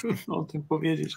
[0.00, 1.14] trudno o tym powiedzieć.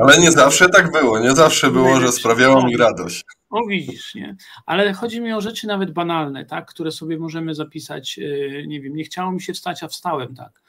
[0.00, 3.24] Ale nie zawsze tak było, nie zawsze było, że sprawiało mi radość.
[3.50, 4.36] O widzisz, nie?
[4.66, 8.96] Ale chodzi mi o rzeczy nawet banalne, tak, które sobie możemy zapisać, y, nie wiem,
[8.96, 10.62] nie chciało mi się wstać, a wstałem, tak.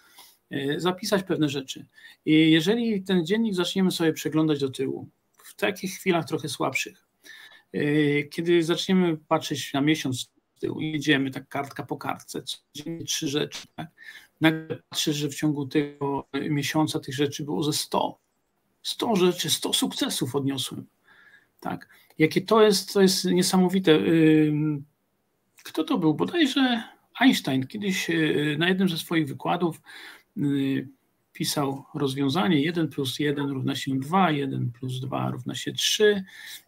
[0.54, 1.86] Y, zapisać pewne rzeczy.
[2.26, 5.10] I jeżeli ten dziennik zaczniemy sobie przeglądać do tyłu,
[5.44, 7.08] w takich chwilach trochę słabszych,
[8.32, 13.68] Kiedy zaczniemy patrzeć na miesiąc z tyłu, jedziemy tak kartka po kartce, codziennie trzy rzeczy,
[13.76, 13.88] tak?
[14.42, 18.20] Nagle patrzysz, że w ciągu tego miesiąca tych rzeczy było ze 100.
[18.84, 20.86] 100 rzeczy, 100 sukcesów odniosłem.
[21.60, 21.90] Tak.
[22.18, 24.00] Jakie to jest, to jest niesamowite.
[25.64, 26.14] Kto to był?
[26.14, 26.84] Bodajże
[27.20, 29.82] Einstein kiedyś y, na jednym ze swoich wykładów
[30.38, 30.88] y,
[31.34, 36.24] pisał rozwiązanie 1 plus 1 równa się 2, 1 plus 2 równa się 3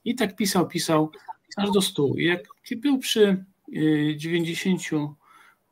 [0.06, 1.12] i tak pisał, pisał
[1.58, 2.08] aż do 100.
[2.18, 2.44] Jak
[2.78, 3.46] był przy
[4.16, 4.86] 90 y,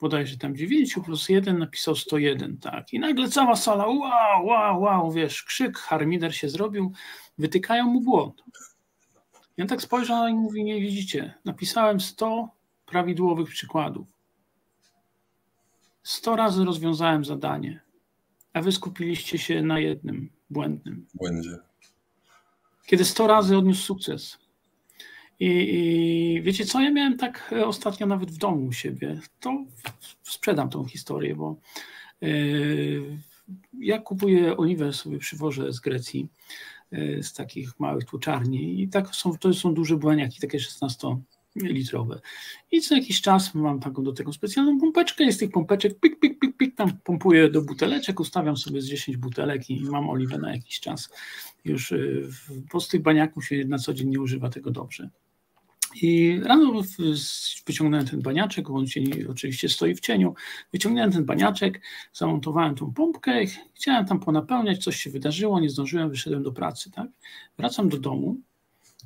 [0.01, 2.93] bodajże tam 9 plus 1 napisał 101, tak.
[2.93, 6.91] I nagle cała sala, wow, wow, wow, wiesz, krzyk, harmider się zrobił,
[7.37, 8.43] wytykają mu błąd.
[9.57, 12.49] Ja tak spojrzał i mówi, nie widzicie, napisałem 100
[12.85, 14.07] prawidłowych przykładów.
[16.03, 17.81] 100 razy rozwiązałem zadanie,
[18.53, 21.07] a wy skupiliście się na jednym błędnym.
[21.13, 21.57] Błędzie.
[22.85, 24.37] Kiedy 100 razy odniósł sukces,
[25.39, 29.19] i, I, wiecie co, ja miałem tak e, ostatnio nawet w domu u siebie.
[29.39, 29.65] To
[30.23, 31.55] sprzedam tą historię, bo
[32.21, 33.17] yy,
[33.79, 36.27] ja kupuję oliwę sobie przywożę z Grecji,
[36.91, 41.07] yy, z takich małych tłuczarni i tak są, to są duże błaniaki, takie 16
[41.55, 42.19] litrowe.
[42.71, 46.39] I co jakiś czas mam taką do tego specjalną pompeczkę, jest tych pompeczek, pik, pik,
[46.39, 50.55] pik, pik, tam pompuję do buteleczek, ustawiam sobie z 10 butelek i mam oliwę na
[50.55, 51.09] jakiś czas.
[51.65, 51.93] Już,
[52.73, 55.09] bo z tych baniaków się na co dzień nie używa tego dobrze.
[55.95, 56.83] I rano
[57.65, 60.35] wyciągnąłem ten baniaczek, on się oczywiście stoi w cieniu.
[60.73, 61.81] Wyciągnąłem ten baniaczek,
[62.13, 66.91] zamontowałem tą pompkę, chciałem tam ponapełniać, coś się wydarzyło, nie zdążyłem, wyszedłem do pracy.
[66.91, 67.07] Tak?
[67.57, 68.37] Wracam do domu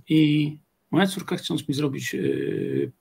[0.10, 0.58] i
[0.92, 2.92] moja córka, chcąc mi zrobić yy,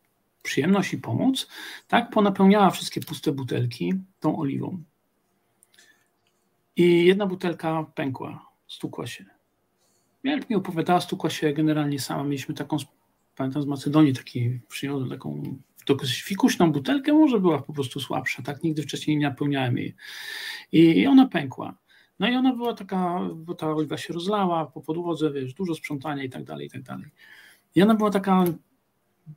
[0.43, 1.49] przyjemność i pomóc,
[1.88, 4.83] tak, ponapełniała wszystkie puste butelki tą oliwą.
[6.77, 9.25] I jedna butelka pękła, stukła się.
[10.25, 12.25] Jak mi opowiadała, stukła się generalnie sama.
[12.25, 12.77] Mieliśmy taką
[13.40, 15.42] pamiętam z Macedonii taki przyniosłem taką
[15.87, 18.62] dosyć fikuśną butelkę, może była po prostu słabsza, tak?
[18.62, 19.94] Nigdy wcześniej nie napełniałem jej.
[20.72, 21.74] I ona pękła.
[22.18, 26.24] No i ona była taka, bo ta oliwa się rozlała po podłodze, wiesz, dużo sprzątania
[26.24, 27.07] i tak dalej, i tak dalej.
[27.74, 28.44] I ona była taka,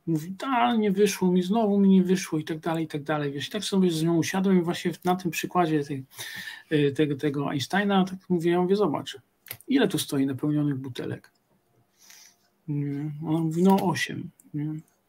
[0.07, 3.31] mówi, da, nie wyszło mi, znowu mi nie wyszło i tak dalej, i tak dalej.
[3.31, 6.05] Wiesz, tak sobie z nią usiadłem i właśnie na tym przykładzie tej,
[6.71, 9.17] y, tego, tego Einsteina, tak mówię, ja mówię, zobacz,
[9.67, 11.32] ile tu stoi napełnionych butelek?
[13.25, 14.29] Ona mówi, no osiem.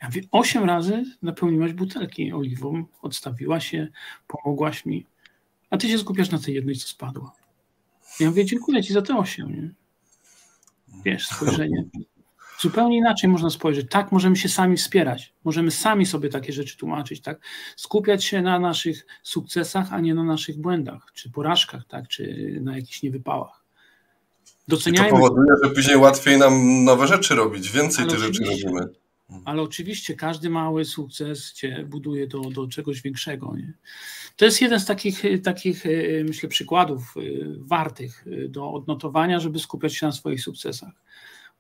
[0.03, 3.89] Ja mówię, osiem razy napełniłaś butelki oliwą, odstawiła się,
[4.27, 5.07] pomogłaś mi,
[5.71, 7.33] a ty się skupiasz na tej jednej, co spadła.
[8.21, 9.53] Ja mówię, dziękuję ci za te osiem.
[9.53, 9.71] Nie?
[11.05, 11.85] Wiesz, spojrzenie.
[12.61, 13.87] Zupełnie inaczej można spojrzeć.
[13.91, 15.35] Tak, możemy się sami wspierać.
[15.45, 17.41] Możemy sami sobie takie rzeczy tłumaczyć, tak?
[17.77, 22.09] Skupiać się na naszych sukcesach, a nie na naszych błędach, czy porażkach, tak?
[22.09, 23.64] Czy na jakichś niewypałach.
[24.69, 25.09] Doceniajmy.
[25.09, 28.89] I to powoduje, że później łatwiej nam nowe rzeczy robić, więcej tych rzeczy robimy.
[29.45, 33.57] Ale oczywiście każdy mały sukces cię buduje do, do czegoś większego.
[33.57, 33.73] Nie?
[34.37, 35.91] To jest jeden z takich, takich, e,
[36.25, 37.21] myślę, przykładów e,
[37.59, 40.93] wartych e, do odnotowania, żeby skupiać się na swoich sukcesach.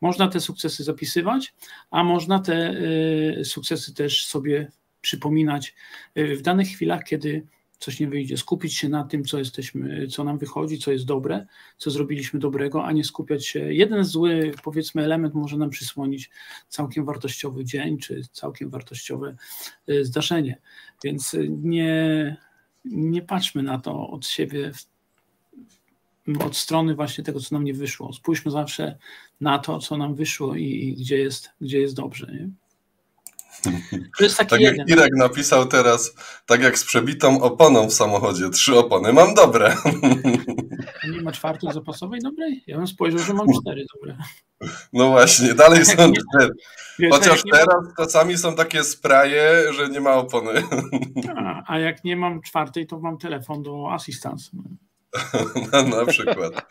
[0.00, 1.54] Można te sukcesy zapisywać,
[1.90, 2.74] a można te
[3.44, 5.74] sukcesy też sobie przypominać
[6.16, 7.46] w danych chwilach, kiedy
[7.84, 8.36] coś nie wyjdzie.
[8.36, 11.46] Skupić się na tym, co jesteśmy, co nam wychodzi, co jest dobre,
[11.78, 13.74] co zrobiliśmy dobrego, a nie skupiać się.
[13.74, 16.30] Jeden zły, powiedzmy, element może nam przysłonić
[16.68, 19.36] całkiem wartościowy dzień, czy całkiem wartościowe
[19.88, 20.60] y, zdarzenie.
[21.04, 22.36] Więc nie,
[22.84, 24.72] nie patrzmy na to od siebie,
[26.40, 28.12] od strony właśnie tego, co nam nie wyszło.
[28.12, 28.98] Spójrzmy zawsze
[29.40, 32.26] na to, co nam wyszło i, i gdzie, jest, gdzie jest dobrze.
[32.32, 32.50] Nie?
[34.18, 34.78] To jest taki tak jeden.
[34.78, 36.14] jak Irek napisał teraz,
[36.46, 39.76] tak jak z przebitą oponą w samochodzie, trzy opony, mam dobre.
[41.04, 42.64] A nie ma czwartej zapasowej dobrej?
[42.66, 44.16] Ja bym spojrzał, że mam cztery dobre.
[44.92, 46.50] No właśnie, dalej są cztery.
[47.10, 50.62] Chociaż teraz czasami są takie spraje, że nie ma opony.
[51.36, 54.50] A, a jak nie mam czwartej, to mam telefon do assistance.
[55.72, 56.66] na, na przykład.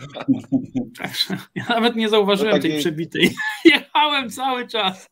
[1.56, 3.36] Ja nawet nie zauważyłem tej przebitej.
[3.66, 5.08] Jechałem cały czas.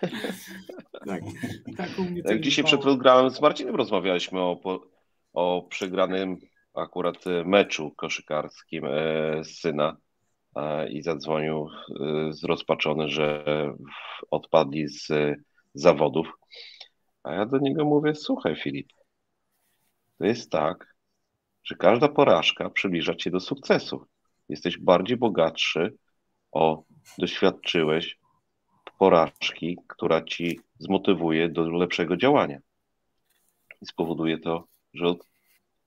[1.06, 1.22] tak,
[1.76, 4.80] tak, u mnie Jak dzisiaj przed programem z Marcinem rozmawialiśmy o,
[5.32, 6.36] o przegranym
[6.74, 9.96] akurat meczu koszykarskim e, syna
[10.56, 13.44] e, i zadzwonił e, zrozpaczony, że
[14.30, 15.08] odpadli z
[15.74, 16.32] zawodów.
[17.22, 18.92] A ja do niego mówię, słuchaj Filip,
[20.18, 20.94] to jest tak,
[21.64, 24.06] że każda porażka przybliża cię do sukcesu.
[24.48, 25.96] Jesteś bardziej bogatszy,
[26.52, 26.82] o,
[27.18, 28.18] doświadczyłeś,
[28.98, 32.58] porażki, która ci zmotywuje do lepszego działania.
[33.82, 35.26] I spowoduje to, że od,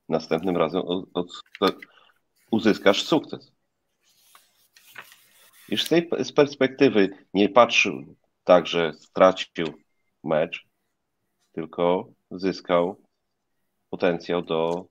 [0.10, 1.76] następnym razem od, od,
[2.52, 3.52] uzyskasz sukces.
[5.70, 9.74] Już z tej z perspektywy nie patrzył tak, że stracił
[10.24, 10.68] mecz,
[11.52, 13.02] tylko zyskał
[13.90, 14.86] potencjał do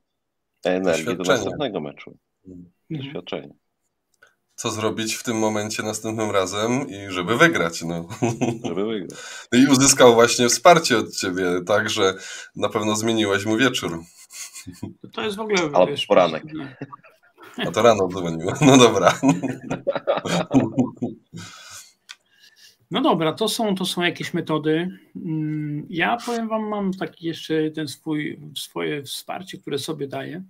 [0.65, 2.19] energii do następnego meczu.
[2.47, 2.71] Mhm.
[2.91, 3.55] Doświadczenie.
[4.59, 7.83] Co zrobić w tym momencie następnym razem i żeby wygrać.
[7.83, 8.09] No.
[8.69, 9.21] Żeby wygrać.
[9.53, 12.15] I uzyskał właśnie wsparcie od ciebie, tak, że
[12.57, 14.03] na pewno zmieniłeś mu wieczór.
[15.13, 15.61] To jest w ogóle.
[15.63, 16.45] Albo wiesz, poranek.
[17.59, 18.53] A to rano dzwoniło.
[18.67, 19.21] No dobra.
[22.91, 24.99] No dobra, to są, to są jakieś metody.
[25.17, 30.43] Mm, ja powiem Wam, mam taki jeszcze ten swój, swoje wsparcie, które sobie daję,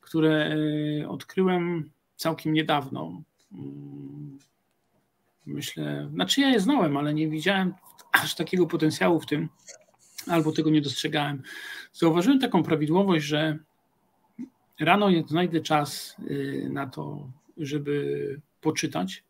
[0.00, 0.56] które
[1.02, 3.22] e, odkryłem całkiem niedawno.
[3.52, 4.38] Mm,
[5.46, 7.74] myślę, znaczy ja je znałem, ale nie widziałem
[8.12, 9.48] aż takiego potencjału w tym,
[10.26, 11.42] albo tego nie dostrzegałem.
[11.92, 13.58] Zauważyłem taką prawidłowość, że
[14.80, 19.24] rano znajdę czas y, na to, żeby poczytać,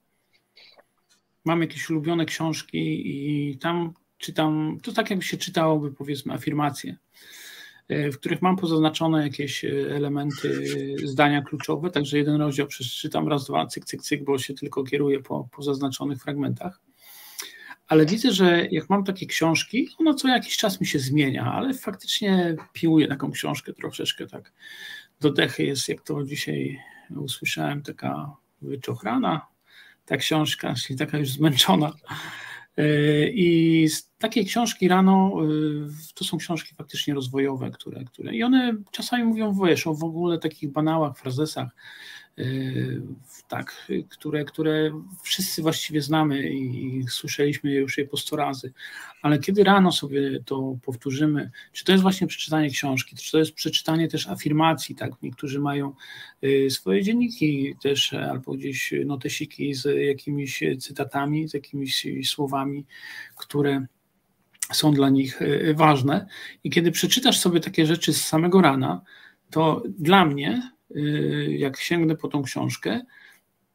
[1.45, 6.97] mam jakieś ulubione książki i tam czytam, to tak jakby się czytałoby powiedzmy afirmacje,
[7.89, 10.67] w których mam pozaznaczone jakieś e, elementy
[11.05, 15.21] zdania kluczowe, także jeden rozdział przeczytam, raz, dwa, cyk, cyk, cyk, bo się tylko kieruję
[15.21, 16.81] po, po zaznaczonych fragmentach.
[17.89, 21.75] Ale widzę, że jak mam takie książki, ono co jakiś czas mi się zmienia, ale
[21.75, 24.53] faktycznie piłuję taką książkę troszeczkę tak.
[25.21, 26.81] Do dechy jest, jak to dzisiaj
[27.17, 29.47] usłyszałem, taka wyczochrana,
[30.07, 31.93] ta książka, czyli taka już zmęczona.
[32.77, 38.43] E, I z takiej książki rano e, to są książki faktycznie rozwojowe, które, które i
[38.43, 41.69] one czasami mówią wiesz, o w ogóle takich banałach, frazesach,
[42.39, 43.03] Y,
[43.49, 48.73] tak, które, które wszyscy właściwie znamy i słyszeliśmy już je po sto razy,
[49.23, 53.53] ale kiedy rano sobie to powtórzymy, czy to jest właśnie przeczytanie książki, czy to jest
[53.53, 55.93] przeczytanie też afirmacji, tak, niektórzy mają
[56.45, 62.85] y, swoje dzienniki też, albo gdzieś notesiki z jakimiś cytatami, z jakimiś słowami,
[63.37, 63.87] które
[64.73, 66.27] są dla nich y, ważne.
[66.65, 69.03] I kiedy przeczytasz sobie takie rzeczy z samego rana,
[69.51, 70.63] to dla mnie
[70.97, 73.01] Y, jak sięgnę po tą książkę,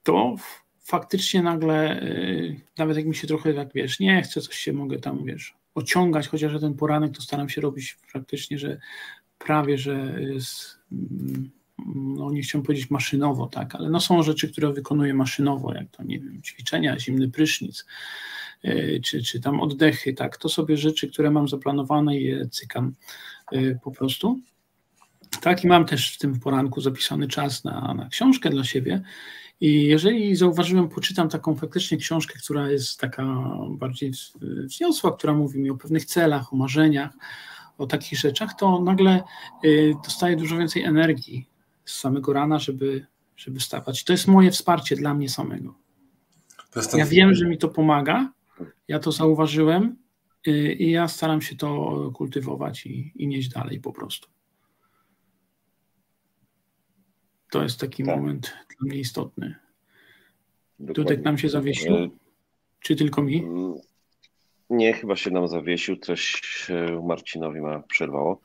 [0.04, 0.36] to
[0.80, 5.00] faktycznie nagle, y, nawet jak mi się trochę tak, wiesz, nie chcę, coś się mogę
[5.00, 8.80] tam, wiesz, ociągać, chociaż ten poranek to staram się robić praktycznie, że
[9.38, 11.52] prawie, że jest, mm,
[12.18, 16.04] no nie chciałem powiedzieć maszynowo, tak, ale no są rzeczy, które wykonuję maszynowo, jak to,
[16.04, 17.86] nie wiem, ćwiczenia, zimny prysznic, y,
[19.04, 22.94] czy, czy tam oddechy, tak, to sobie rzeczy, które mam zaplanowane i je cykam
[23.84, 24.40] po prostu.
[25.42, 29.02] Tak, i mam też w tym poranku zapisany czas na, na książkę dla siebie.
[29.62, 33.26] I jeżeli zauważyłem, poczytam taką faktycznie książkę, która jest taka
[33.70, 37.12] bardziej wzniosła, która mówi mi o pewnych celach, o marzeniach,
[37.78, 39.24] o takich rzeczach, to nagle
[39.66, 41.48] y, dostaję dużo więcej energii
[41.86, 43.06] z samego rana, żeby,
[43.38, 44.04] żeby wstawać.
[44.04, 45.76] To jest moje wsparcie dla mnie samego.
[46.94, 48.32] Ja wiem, że mi to pomaga,
[48.88, 49.98] ja to zauważyłem
[50.48, 54.30] y, i ja staram się to kultywować i, i nieść dalej po prostu.
[57.52, 58.16] To jest taki tak.
[58.16, 59.56] moment dla mnie istotny.
[60.80, 61.04] Dokładnie.
[61.04, 61.94] Tutaj nam się zawiesił?
[62.80, 63.40] Czy tylko mi?
[63.40, 63.74] Mm,
[64.70, 66.42] nie, chyba się nam zawiesił, coś
[67.04, 68.42] Marcinowi ma przerwało.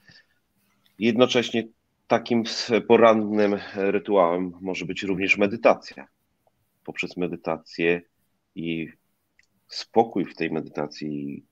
[0.99, 1.65] Jednocześnie
[2.07, 2.45] takim
[2.89, 6.09] porannym rytuałem może być również medytacja.
[6.85, 8.03] Poprzez medytację
[8.55, 8.89] i
[9.69, 11.45] spokój w tej medytacji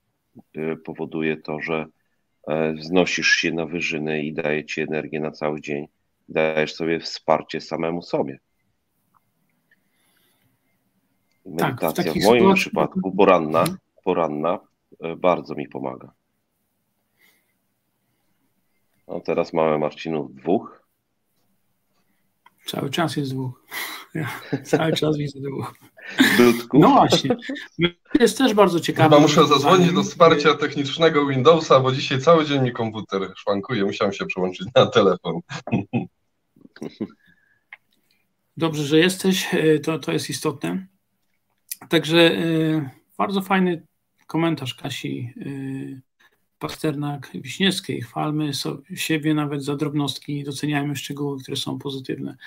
[0.55, 1.85] e, powoduje to, że
[2.47, 5.87] e, wznosisz się na wyżyny i daje ci energię na cały dzień
[6.29, 8.39] dajesz sobie wsparcie samemu sobie.
[11.45, 12.61] Medytacja tak, w, w moim sytuacji...
[12.61, 13.77] przypadku poranna, mhm.
[14.03, 14.59] poranna
[14.99, 16.11] e, bardzo mi pomaga.
[19.07, 20.76] No teraz mamy Marcinów dwóch.
[22.67, 23.63] Cały czas jest dwóch.
[24.13, 24.29] Ja,
[24.63, 25.73] cały czas widzę dwóch.
[26.37, 26.81] Dudków.
[26.81, 27.37] No właśnie.
[28.19, 29.09] Jest też bardzo ciekawe.
[29.09, 33.85] Chyba muszę zadzwonić do wsparcia technicznego Windowsa, bo dzisiaj cały dzień mi komputer szwankuje.
[33.85, 35.39] Musiałem się przełączyć na telefon.
[38.57, 40.87] Dobrze, że jesteś, e, to, to jest istotne.
[41.89, 43.85] Także e, bardzo fajny
[44.27, 45.33] komentarz Kasi
[46.61, 48.01] e, Pasternak-Wiśniewskiej.
[48.01, 52.37] Chwalmy sobie, siebie nawet za drobnostki, doceniajmy szczegóły, które są pozytywne.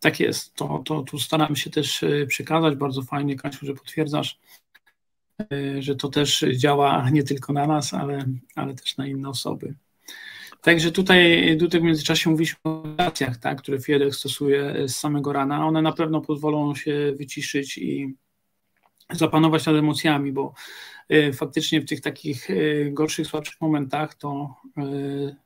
[0.00, 2.76] Tak jest, to, to tu staramy się też przekazać.
[2.76, 4.38] Bardzo fajnie, Kasiu, że potwierdzasz,
[5.78, 9.74] że to też działa nie tylko na nas, ale, ale też na inne osoby.
[10.64, 15.66] Także tutaj, tutaj w międzyczasie mówiliśmy o relacjach, tak, które Fiedek stosuje z samego rana.
[15.66, 18.14] One na pewno pozwolą się wyciszyć i
[19.10, 20.54] zapanować nad emocjami, bo
[21.12, 25.36] y, faktycznie w tych takich y, gorszych, słabszych momentach to y,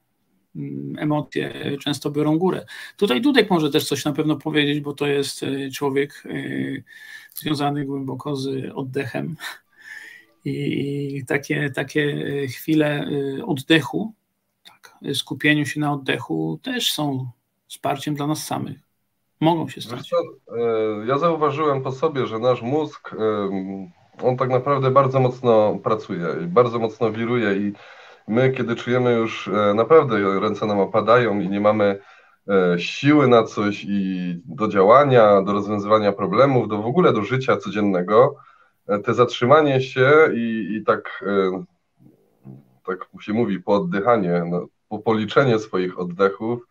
[0.56, 2.66] mm, emocje często biorą górę.
[2.96, 5.44] Tutaj Dudek może też coś na pewno powiedzieć, bo to jest
[5.74, 6.24] człowiek
[7.34, 9.36] związany głęboko z oddechem
[10.44, 12.16] i takie, takie
[12.48, 13.11] chwile
[13.46, 14.14] oddechu,
[14.64, 17.30] tak, skupieniu się na oddechu też są
[17.68, 18.88] wsparciem dla nas samych.
[19.41, 20.11] Mogą się stać.
[21.07, 23.14] Ja zauważyłem po sobie, że nasz mózg
[24.22, 27.72] on tak naprawdę bardzo mocno pracuje i bardzo mocno wiruje i
[28.28, 32.01] my, kiedy czujemy już e, naprawdę ręce nam opadają i nie mamy
[32.49, 37.57] e, siły na coś i do działania, do rozwiązywania problemów, do w ogóle do życia
[37.57, 38.34] codziennego,
[38.89, 41.24] e, te zatrzymanie się i, i tak,
[42.86, 46.67] tak się mówi, pooddychanie, no, po policzenie swoich oddechów,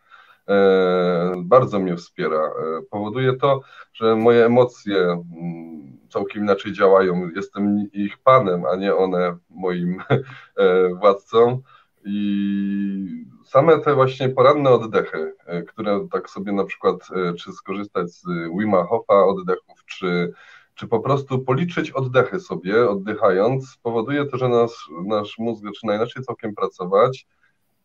[1.36, 2.50] bardzo mnie wspiera.
[2.90, 3.60] Powoduje to,
[3.92, 7.30] że moje emocje mm, całkiem inaczej działają.
[7.36, 10.02] Jestem ich panem, a nie one moim
[10.56, 11.62] e, władcą.
[12.04, 18.10] I same te właśnie poranne oddechy, e, które tak sobie na przykład, e, czy skorzystać
[18.10, 18.24] z
[18.58, 20.32] Wima Hofa oddechów, czy,
[20.74, 26.22] czy po prostu policzyć oddechy sobie, oddychając, powoduje to, że nasz, nasz mózg zaczyna inaczej
[26.22, 27.26] całkiem pracować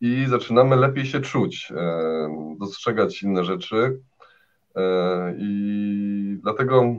[0.03, 1.73] i zaczynamy lepiej się czuć,
[2.59, 3.99] dostrzegać inne rzeczy.
[5.37, 6.95] I dlatego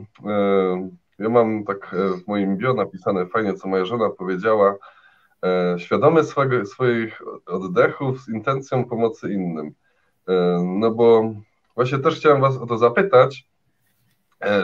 [1.19, 4.75] ja mam tak e, w moim bio napisane fajnie, co moja żona powiedziała,
[5.43, 9.71] e, świadomy swego, swoich oddechów z intencją pomocy innym.
[10.27, 11.33] E, no bo
[11.75, 13.49] właśnie też chciałem Was o to zapytać,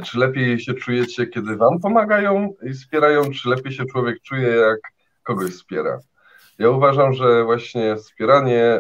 [0.04, 4.80] czy lepiej się czujecie, kiedy Wam pomagają i wspierają, czy lepiej się człowiek czuje, jak
[5.24, 6.00] kogoś wspiera?
[6.62, 8.80] Ja uważam, że właśnie wspieranie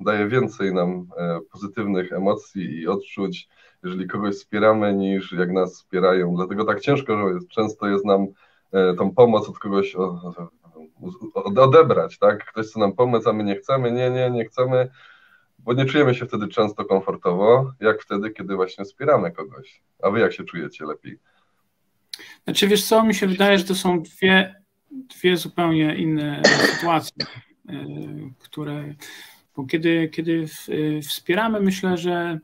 [0.00, 1.06] daje więcej nam
[1.52, 3.48] pozytywnych emocji i odczuć,
[3.84, 6.34] jeżeli kogoś wspieramy, niż jak nas wspierają.
[6.36, 8.26] Dlatego tak ciężko, że często jest nam
[8.72, 9.96] e, tą pomoc od kogoś
[11.34, 12.44] odebrać, tak?
[12.44, 14.88] Ktoś chce nam pomóc, a my nie chcemy, nie, nie, nie chcemy,
[15.58, 19.82] bo nie czujemy się wtedy często komfortowo, jak wtedy, kiedy właśnie wspieramy kogoś.
[20.02, 21.18] A wy jak się czujecie lepiej?
[22.44, 24.61] Znaczy wiesz co, mi się wydaje, że to są dwie,
[24.92, 26.42] dwie zupełnie inne
[26.74, 27.26] sytuacje,
[27.68, 27.86] e,
[28.38, 28.94] które,
[29.56, 30.46] bo kiedy, kiedy
[31.02, 32.38] wspieramy, myślę, że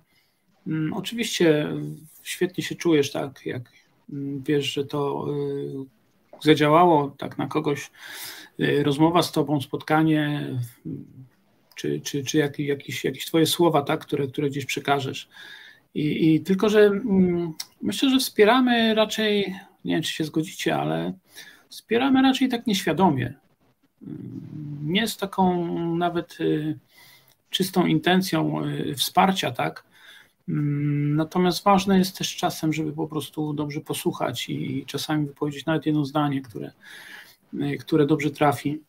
[0.69, 1.69] Mm, oczywiście
[2.23, 3.63] świetnie się czujesz, tak, jak
[4.13, 7.91] mm, wiesz, że to y, zadziałało tak na kogoś,
[8.83, 10.51] rozmowa z tobą, spotkanie,
[11.75, 15.29] czy, czy, czy jak, jakieś, jakieś twoje słowa, tak, które, które gdzieś przekażesz.
[15.95, 21.13] I, I tylko, że mm, myślę, że wspieramy raczej, nie wiem, czy się zgodzicie, ale
[21.69, 23.35] wspieramy raczej tak nieświadomie.
[24.83, 25.66] Nie z taką
[25.97, 26.79] nawet y,
[27.51, 28.62] czystą intencją
[28.97, 29.89] wsparcia, tak,
[30.49, 35.87] Mm, natomiast ważne jest też czasem, żeby po prostu dobrze posłuchać i czasami wypowiedzieć nawet
[35.87, 36.73] jedno zdanie, które,
[37.61, 38.81] e, które dobrze trafi.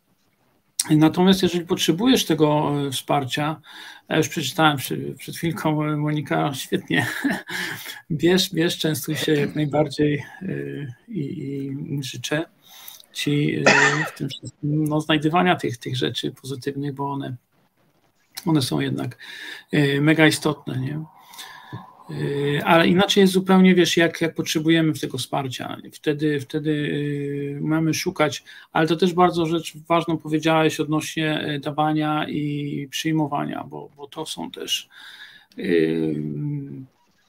[0.91, 3.61] Natomiast jeżeli potrzebujesz tego wsparcia,
[4.09, 4.77] ja już przeczytałem
[5.17, 7.07] przed chwilką, Monika, świetnie,
[8.11, 10.23] bierz, bierz, częstuj się jak najbardziej
[11.07, 11.21] i,
[11.89, 12.45] i życzę
[13.20, 13.63] Ci
[14.07, 17.36] w tym wszystkim no, znajdywania tych, tych rzeczy pozytywnych, bo one,
[18.45, 19.17] one są jednak
[20.01, 20.80] mega istotne.
[20.80, 21.03] Nie?
[22.09, 25.78] Yy, ale inaczej jest zupełnie, wiesz, jak, jak potrzebujemy tego wsparcia.
[25.93, 33.63] Wtedy, wtedy mamy szukać, ale to też bardzo rzecz ważną powiedziałeś odnośnie dawania i przyjmowania,
[33.63, 34.89] bo, bo to są też.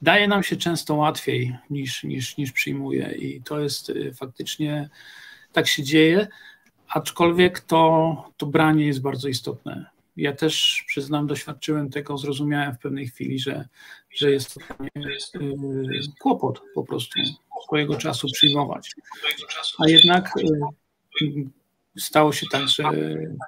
[0.01, 4.89] Daje nam się często łatwiej niż, niż, niż przyjmuje, i to jest faktycznie
[5.53, 6.27] tak się dzieje,
[6.87, 9.85] aczkolwiek to, to branie jest bardzo istotne
[10.17, 13.67] ja też przyznam, doświadczyłem tego, zrozumiałem w pewnej chwili, że,
[14.11, 15.41] że jest to y,
[16.19, 17.19] kłopot po prostu
[17.65, 18.91] swojego czasu przyjmować.
[19.79, 20.33] A jednak
[21.21, 21.49] y,
[21.97, 22.83] stało się tak, że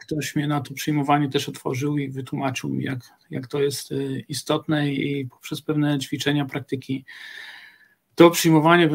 [0.01, 2.99] ktoś mnie na to przyjmowanie też otworzył i wytłumaczył mi, jak,
[3.29, 7.05] jak to jest y, istotne i poprzez pewne ćwiczenia, praktyki
[8.15, 8.89] to przyjmowanie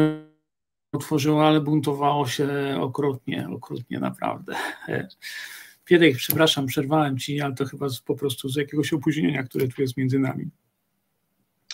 [0.93, 2.49] otworzyło, ale buntowało się
[2.81, 4.55] okrutnie, okrutnie naprawdę.
[5.85, 9.83] Piedek, przepraszam, przerwałem ci, ale to chyba z, po prostu z jakiegoś opóźnienia, które tu
[9.83, 10.51] jest między nami.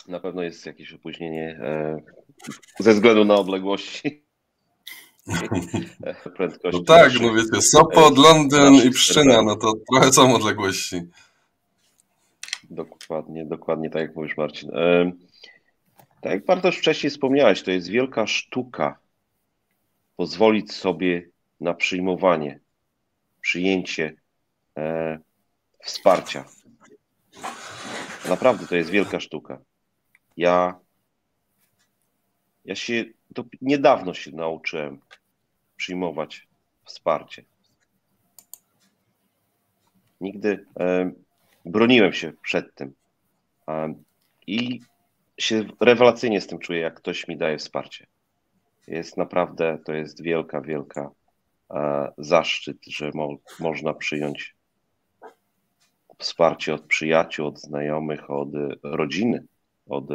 [0.08, 2.02] Na pewno jest jakieś opóźnienie e,
[2.78, 4.24] ze względu na odległości.
[6.36, 6.80] Prędkości.
[6.80, 11.00] No tak, no wiecie, Sopot, Londyn i Pszczyna, no to trochę są odległości.
[12.70, 14.70] Dokładnie, dokładnie tak jak mówisz Marcin.
[14.76, 15.12] E,
[16.20, 19.03] tak jak Bartosz wcześniej wspomniałeś, to jest wielka sztuka
[20.16, 21.28] pozwolić sobie
[21.60, 22.60] na przyjmowanie
[23.40, 24.14] przyjęcie
[24.78, 25.18] e,
[25.82, 26.44] wsparcia.
[28.28, 29.58] Naprawdę to jest wielka sztuka.
[30.36, 30.80] Ja,
[32.64, 33.04] ja się
[33.34, 35.00] to niedawno się nauczyłem
[35.76, 36.48] przyjmować
[36.84, 37.44] wsparcie.
[40.20, 41.12] Nigdy, e,
[41.64, 42.94] broniłem się przed tym.
[44.46, 44.80] I
[45.38, 48.06] się rewelacyjnie z tym czuję, jak ktoś mi daje wsparcie.
[48.86, 51.10] Jest naprawdę, to jest wielka, wielka
[51.70, 54.56] e, zaszczyt, że mo można przyjąć
[56.18, 58.48] wsparcie od przyjaciół, od znajomych, od
[58.82, 59.46] rodziny,
[59.86, 60.14] od e,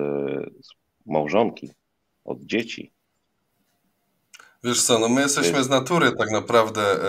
[1.06, 1.70] małżonki,
[2.26, 2.92] od dzieci.
[4.64, 6.82] Wiesz co, no my jesteśmy z natury tak naprawdę.
[6.82, 7.00] E,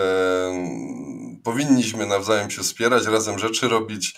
[1.45, 4.15] powinniśmy nawzajem się wspierać, razem rzeczy robić.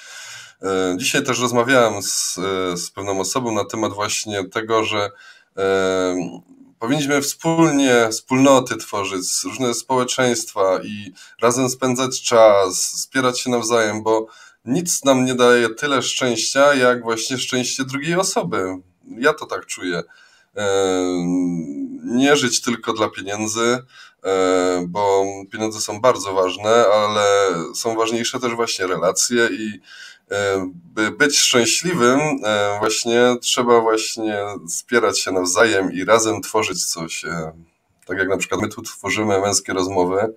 [0.63, 5.11] E, dzisiaj też rozmawiałem z, e, z pewną osobą na temat właśnie tego, że
[5.57, 6.15] e,
[6.83, 11.13] powinniśmy wspólnie wspólnoty tworzyć, różne społeczeństwa i
[11.43, 14.27] razem spędzać czas, wspierać się nawzajem, bo
[14.65, 18.65] nic nam nie daje tyle szczęścia, jak właśnie szczęście drugiej osoby.
[19.19, 20.03] Ja to tak czuję.
[22.05, 23.79] Nie żyć tylko dla pieniędzy,
[24.87, 27.25] bo pieniądze są bardzo ważne, ale
[27.75, 29.81] są ważniejsze też właśnie relacje i
[30.95, 32.21] by być szczęśliwym,
[32.79, 37.25] właśnie trzeba właśnie wspierać się nawzajem i razem tworzyć coś.
[38.07, 40.35] Tak jak na przykład my tu tworzymy męskie rozmowy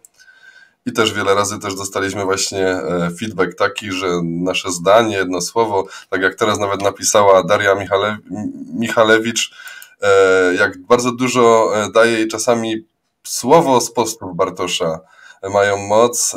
[0.85, 5.87] i też wiele razy też dostaliśmy właśnie e, feedback taki, że nasze zdanie, jedno słowo,
[6.09, 8.17] tak jak teraz nawet napisała Daria Michale,
[8.73, 9.51] Michalewicz,
[10.01, 12.85] e, jak bardzo dużo e, daje jej czasami
[13.23, 14.99] słowo z postów Bartosza
[15.53, 16.35] mają moc.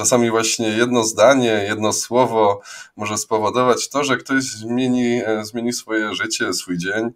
[0.00, 2.60] Czasami właśnie jedno zdanie, jedno słowo
[2.96, 7.10] może spowodować to, że ktoś zmieni, zmieni swoje życie, swój dzień.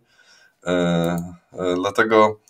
[1.74, 2.40] Dlatego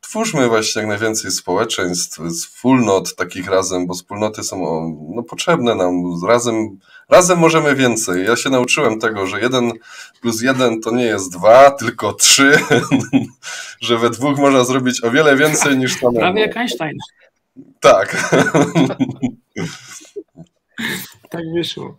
[0.00, 4.56] twórzmy właśnie jak najwięcej społeczeństw, wspólnot takich razem, bo wspólnoty są
[5.14, 6.02] no, potrzebne nam.
[6.28, 6.78] Razem,
[7.08, 8.24] razem możemy więcej.
[8.24, 9.72] Ja się nauczyłem tego, że jeden
[10.20, 12.58] plus jeden to nie jest dwa, tylko trzy,
[13.80, 16.18] że we dwóch można zrobić o wiele więcej niż samemu.
[16.18, 16.98] Prawie jak Einstein.
[17.80, 18.34] Tak.
[21.30, 21.96] tak wyszło.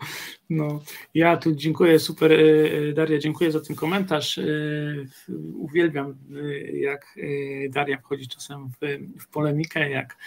[0.50, 0.80] No,
[1.14, 4.38] ja tu dziękuję, super e, e, Daria, dziękuję za ten komentarz.
[4.38, 4.44] E,
[5.58, 6.16] uwielbiam,
[6.74, 7.06] jak
[7.70, 10.18] Daria wchodzi czasem w, w polemikę, jak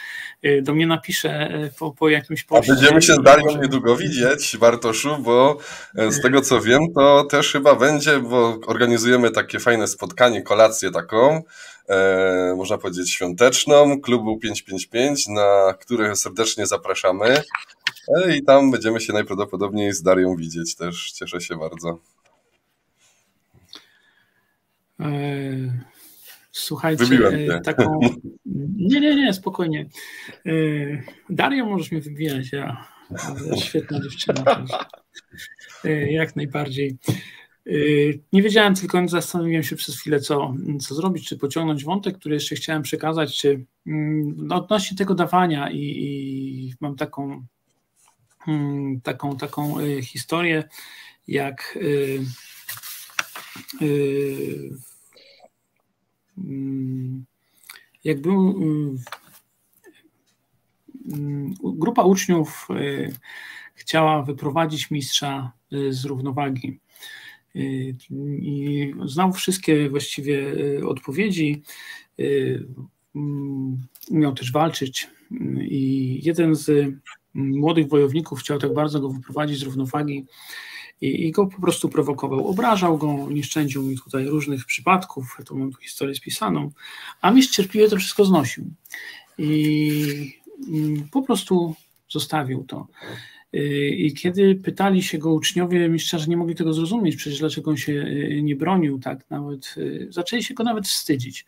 [0.63, 2.73] do mnie napisze po, po jakimś poście.
[2.73, 5.59] A będziemy się z Darią niedługo widzieć, Bartoszu, bo
[5.95, 11.43] z tego co wiem, to też chyba będzie, bo organizujemy takie fajne spotkanie, kolację taką,
[11.89, 17.43] e, można powiedzieć świąteczną, klubu 555, na które serdecznie zapraszamy.
[18.09, 21.13] E, I tam będziemy się najprawdopodobniej z Darią widzieć też.
[21.13, 21.99] Cieszę się bardzo.
[25.01, 25.07] E,
[26.53, 27.05] słuchajcie,
[27.55, 28.01] e, taką.
[28.79, 29.87] Nie, nie, nie, spokojnie.
[31.31, 32.85] Dario możesz mnie wybijać, ja.
[33.57, 34.65] Świetna dziewczyna.
[36.11, 36.97] Jak najbardziej.
[38.33, 42.55] Nie wiedziałem tylko, zastanowiłem się przez chwilę, co, co zrobić, czy pociągnąć wątek, który jeszcze
[42.55, 47.47] chciałem przekazać, czy no, odnośnie tego dawania i, i mam taką
[48.47, 50.69] Hmm, taką, taką y, historię,
[51.29, 52.21] jak y,
[53.83, 54.71] y,
[56.39, 57.25] mm,
[58.17, 58.55] był
[61.63, 62.69] grupa uczniów
[63.75, 65.53] chciała wyprowadzić mistrza
[65.91, 66.81] z równowagi.
[68.41, 70.55] I znał wszystkie właściwie
[70.87, 71.63] odpowiedzi,
[73.15, 75.09] mm, umiał też walczyć.
[75.61, 76.95] I jeden z
[77.35, 80.25] młodych wojowników, chciał tak bardzo go wyprowadzić z równowagi
[81.01, 82.49] i, i go po prostu prowokował.
[82.49, 86.71] Obrażał go, nie szczędził mi tutaj różnych przypadków, to mam tu historię spisaną,
[87.21, 88.65] a mistrz cierpliwie to wszystko znosił.
[89.39, 90.33] I
[90.69, 91.75] mm, po prostu
[92.09, 92.87] zostawił to.
[93.57, 97.71] Y, I kiedy pytali się go uczniowie mistrza, że nie mogli tego zrozumieć, przecież dlaczego
[97.71, 101.47] on się y, nie bronił, tak nawet y, zaczęli się go nawet wstydzić,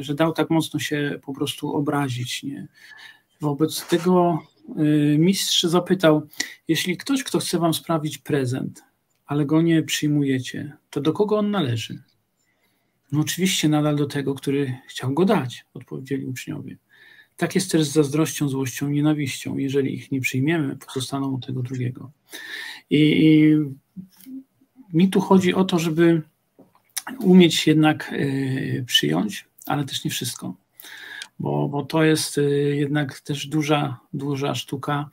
[0.00, 2.42] że dał tak mocno się po prostu obrazić.
[2.42, 2.68] Nie?
[3.40, 4.42] Wobec tego
[5.18, 6.28] mistrz zapytał:
[6.68, 8.84] Jeśli ktoś, kto chce wam sprawić prezent,
[9.26, 12.02] ale go nie przyjmujecie, to do kogo on należy?
[13.12, 16.76] No oczywiście nadal do tego, który chciał go dać, odpowiedzieli uczniowie.
[17.36, 19.56] Tak jest też z zazdrością, złością, nienawiścią.
[19.56, 22.10] Jeżeli ich nie przyjmiemy, pozostaną u tego drugiego.
[22.90, 23.54] I, I,
[24.92, 26.22] mi tu chodzi o to, żeby
[27.18, 30.54] umieć jednak y, przyjąć, ale też nie wszystko
[31.42, 35.10] bo, bo to jest y, jednak też duża, duża sztuka.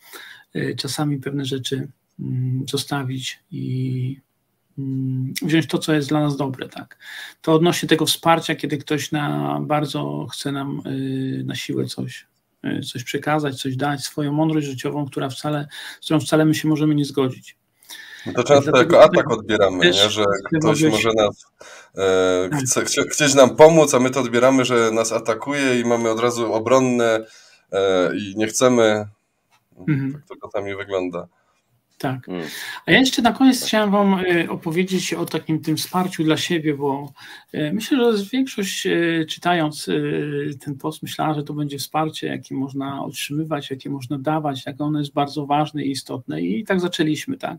[0.56, 1.88] Y, czasami pewne rzeczy
[2.20, 4.20] mm, zostawić i
[5.42, 6.98] wziąć to, co jest dla nas dobre, tak.
[7.42, 12.28] To odnośnie tego wsparcia, kiedy ktoś na bardzo chce nam y, na siłę coś,
[12.92, 15.68] coś przekazać, coś dać, swoją mądrość życiową, która wcale,
[16.02, 17.60] z którą wcale my się możemy nie zgodzić.
[18.26, 19.94] No to często jako atak odbieramy, nie?
[19.94, 20.24] że
[20.60, 21.46] ktoś może nas
[21.98, 22.60] e, tak.
[22.60, 26.20] chce, chce, chcieć nam pomóc, a my to odbieramy, że nas atakuje i mamy od
[26.20, 27.26] razu obronne
[27.72, 29.06] e, i nie chcemy.
[29.78, 30.14] Mhm.
[30.14, 31.28] Tak to czasami wygląda.
[32.00, 32.30] Tak.
[32.30, 32.48] Mm.
[32.86, 36.74] A ja jeszcze na koniec chciałem Wam e, opowiedzieć o takim tym wsparciu dla siebie,
[36.74, 37.14] bo
[37.52, 39.90] e, myślę, że większość e, czytając
[40.66, 45.00] ten post myślała, że to będzie wsparcie, jakie można otrzymywać, jakie można dawać, jak ono
[45.00, 46.42] jest bardzo ważne i istotne.
[46.42, 47.58] I tak zaczęliśmy, tak.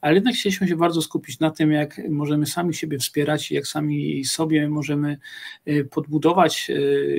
[0.00, 3.66] Ale jednak chcieliśmy się bardzo skupić na tym, jak możemy sami siebie wspierać i jak
[3.66, 5.18] sami sobie możemy
[5.90, 6.70] podbudować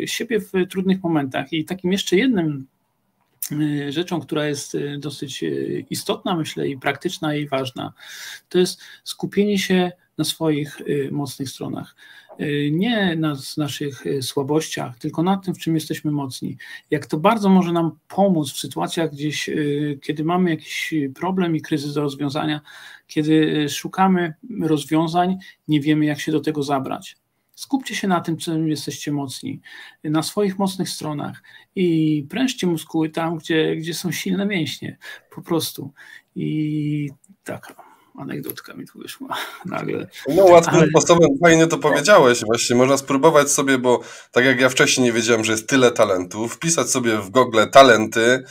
[0.05, 1.53] siebie w trudnych momentach.
[1.53, 2.67] I takim jeszcze jednym
[3.89, 7.93] rzeczą, która jest y, dosyć y, istotna, myślę, i praktyczna, i ważna,
[8.49, 10.81] to jest skupienie się na swoich
[11.11, 11.95] mocnych stronach.
[12.71, 16.57] Nie na naszych słabościach, tylko na tym, w czym jesteśmy mocni.
[16.91, 19.49] Jak to bardzo może nam pomóc w sytuacjach gdzieś,
[20.01, 22.61] kiedy mamy jakiś problem i kryzys do rozwiązania,
[23.07, 25.37] kiedy szukamy rozwiązań,
[25.67, 27.17] nie wiemy, jak się do tego zabrać.
[27.55, 29.61] Skupcie się na tym, czym jesteście mocni,
[30.03, 31.43] na swoich mocnych stronach
[31.75, 34.97] i prężcie muskuły tam, gdzie, gdzie są silne mięśnie,
[35.35, 35.93] po prostu.
[36.35, 37.09] I
[37.43, 40.07] taka anegdotka mi tu wyszła nagle.
[40.27, 40.87] No łatwym Ale...
[40.87, 42.41] sposobem fajnie to powiedziałeś.
[42.45, 46.53] Właśnie można spróbować sobie, bo tak jak ja wcześniej nie wiedziałem, że jest tyle talentów,
[46.53, 48.43] wpisać sobie w Google talenty,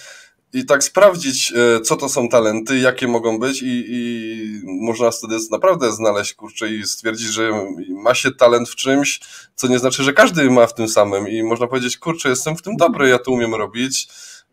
[0.52, 5.36] i tak sprawdzić, e, co to są talenty, jakie mogą być i, i można wtedy
[5.50, 7.50] naprawdę znaleźć, kurczę, i stwierdzić, że
[7.88, 9.20] ma się talent w czymś,
[9.54, 12.62] co nie znaczy, że każdy ma w tym samym i można powiedzieć, kurczę, jestem w
[12.62, 14.08] tym dobry, ja to umiem robić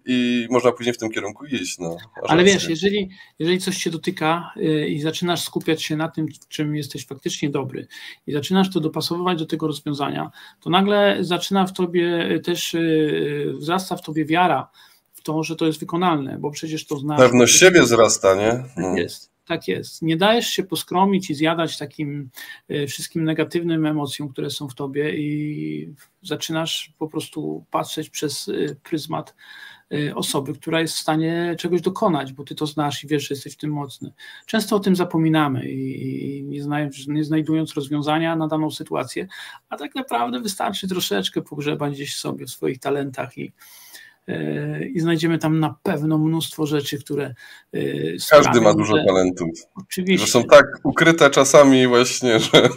[0.10, 1.80] i można później w tym kierunku iść.
[1.80, 6.28] No, Ale wiesz, jeżeli, jeżeli coś cię dotyka y, i zaczynasz skupiać się na tym,
[6.50, 7.88] czym jesteś faktycznie dobry
[8.28, 10.32] i zaczynasz to dopasowywać do tego rozwiązania,
[10.62, 14.70] to nagle zaczyna w tobie też, y, wzrasta w tobie wiara,
[15.28, 17.24] to, że to jest wykonalne, bo przecież to znaczy.
[17.24, 18.64] Pewność siebie wzrasta, nie?
[18.78, 18.90] No.
[18.90, 19.32] Tak jest.
[19.48, 20.02] Tak jest.
[20.02, 22.30] Nie dajesz się poskromić i zjadać takim
[22.70, 28.76] e, wszystkim negatywnym emocjom, które są w tobie, i zaczynasz po prostu patrzeć przez e,
[28.76, 29.36] pryzmat
[29.94, 33.36] e, osoby, która jest w stanie czegoś dokonać, bo ty to znasz i wiesz, że
[33.36, 34.14] jesteś w tym mocny.
[34.46, 39.28] Często o tym zapominamy i nie, nie znajdując rozwiązania na daną sytuację,
[39.70, 43.52] a tak naprawdę wystarczy troszeczkę pogrzebać gdzieś sobie w swoich talentach i,
[44.94, 47.34] i znajdziemy tam na pewno mnóstwo rzeczy, które.
[47.74, 47.80] E,
[48.30, 49.04] Każdy ma dużo że...
[49.08, 49.50] talentów.
[49.76, 50.26] Oczywiście.
[50.26, 52.70] Że są tak ukryte czasami właśnie, że.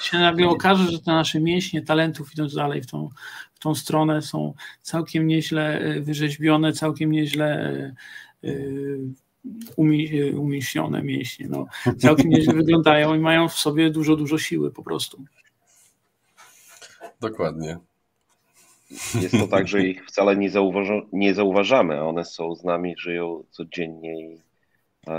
[0.00, 3.08] Się nagle okaże, że te nasze mięśnie talentów, idąc dalej w tą,
[3.54, 7.94] w tą stronę, są całkiem nieźle e, wyrzeźbione, całkiem nieźle
[10.36, 11.48] umieśnione mięśnie.
[11.48, 11.66] No,
[11.98, 15.24] całkiem nieźle wyglądają i mają w sobie dużo, dużo siły po prostu.
[17.20, 17.78] Dokładnie.
[19.20, 22.02] Jest to tak, że ich wcale nie, zauważa, nie zauważamy.
[22.02, 24.38] One są z nami, żyją codziennie i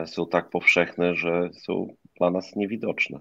[0.05, 3.19] są tak powszechne, że są dla nas niewidoczne.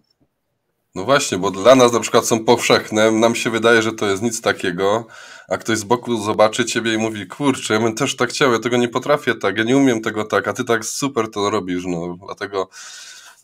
[0.95, 4.23] No właśnie, bo dla nas na przykład są powszechne, nam się wydaje, że to jest
[4.23, 5.07] nic takiego,
[5.49, 8.59] a ktoś z boku zobaczy ciebie i mówi, kurczę, ja bym też tak chciał, ja
[8.59, 11.85] tego nie potrafię tak, ja nie umiem tego tak, a ty tak super to robisz,
[11.87, 12.69] no dlatego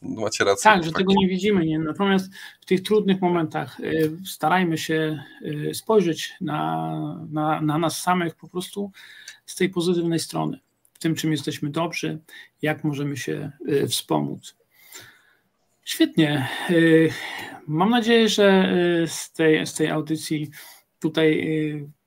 [0.03, 0.63] macie rację.
[0.63, 1.67] Tak, że tego nie widzimy.
[1.67, 1.79] Nie?
[1.79, 2.31] Natomiast
[2.61, 8.49] w tych trudnych momentach y, starajmy się y, spojrzeć na, na, na nas samych po
[8.49, 8.91] prostu
[9.47, 10.61] z tej pozytywnej strony,
[10.93, 12.19] w tym, czym jesteśmy dobrzy,
[12.63, 14.57] jak możemy się y, wspomóc.
[15.85, 16.49] Świetnie.
[17.67, 18.75] Mam nadzieję, że
[19.07, 20.51] z tej, z tej audycji
[21.01, 21.47] tutaj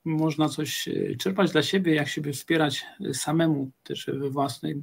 [0.04, 4.76] można coś czerpać dla siebie, jak siebie wspierać samemu też we własnej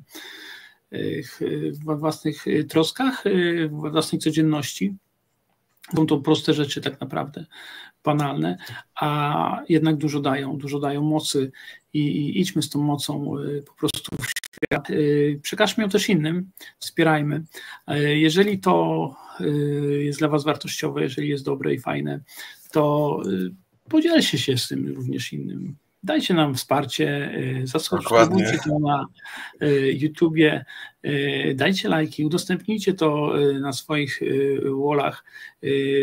[1.84, 3.24] we własnych troskach,
[3.82, 4.94] we własnej codzienności.
[5.96, 7.46] Są to proste rzeczy tak naprawdę,
[8.04, 8.58] banalne,
[8.94, 11.52] a jednak dużo dają, dużo dają mocy
[11.92, 14.90] i, i idźmy z tą mocą y, po prostu w świat.
[14.90, 17.42] Y, przekażmy ją też innym, wspierajmy.
[17.90, 19.14] Y, jeżeli to
[19.98, 22.20] jest dla Was wartościowe, jeżeli jest dobre i fajne,
[22.72, 23.22] to
[23.88, 25.76] podzielcie się z tym również innym
[26.06, 27.30] dajcie nam wsparcie,
[27.62, 29.06] y, zasubskrybujcie to na
[29.62, 30.64] y, YouTubie,
[31.04, 34.20] y, dajcie lajki, udostępnijcie to na swoich
[34.84, 35.24] wallach.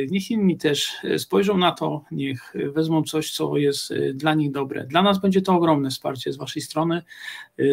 [0.10, 4.84] Niech inni też spojrzą na to, niech wezmą coś, co jest dla nich dobre.
[4.84, 7.02] Dla nas będzie to ogromne wsparcie z Waszej strony.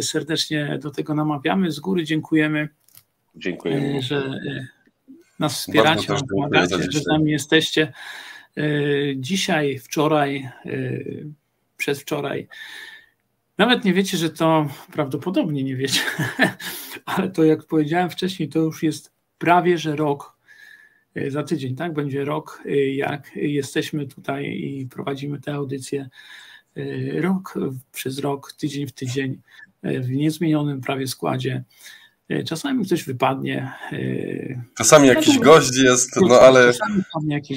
[0.01, 1.70] Serdecznie do tego namawiamy.
[1.70, 2.68] Z góry dziękujemy,
[3.37, 4.03] dziękujemy.
[4.03, 4.41] że
[5.39, 7.93] nas wspieracie, pomagacie, że z nami jesteście.
[9.16, 10.49] Dzisiaj, wczoraj
[11.81, 12.49] przedwczoraj.
[13.59, 16.01] Nawet nie wiecie, że to prawdopodobnie nie wiecie,
[17.05, 20.37] ale to jak powiedziałem wcześniej, to już jest prawie że rok.
[21.14, 21.93] E, za tydzień, tak?
[21.93, 26.09] Będzie rok, e, jak jesteśmy tutaj i prowadzimy tę audycję.
[26.76, 27.55] E, rok
[27.93, 29.41] przez rok, tydzień w tydzień,
[29.83, 31.64] w niezmienionym prawie składzie.
[32.47, 33.72] Czasami ktoś wypadnie.
[34.76, 36.72] Czasami jakiś gość jest, no ale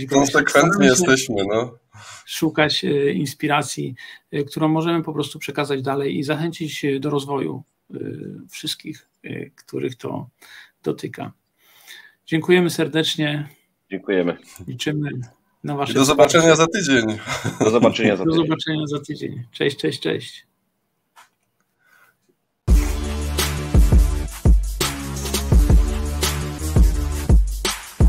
[0.09, 1.35] konsekwentnie jesteśmy.
[1.47, 1.82] No
[2.25, 3.95] szukać e, inspiracji,
[4.31, 7.63] e, którą możemy po prostu przekazać dalej i zachęcić do rozwoju.
[8.49, 9.09] wszystkich,
[9.55, 10.29] których to
[10.83, 11.31] dotyka.
[12.25, 13.49] Dziękujemy serdecznie.
[13.91, 14.37] Dziękujemy.
[14.67, 15.09] Liczymy
[15.63, 15.93] na Wasze.
[15.93, 17.17] do zobaczenia za tydzień.
[17.59, 18.37] Do zobaczenia za tydzień.
[18.37, 19.43] Do zobaczenia za tydzień.
[19.51, 20.52] Cześć, cześć, cześć.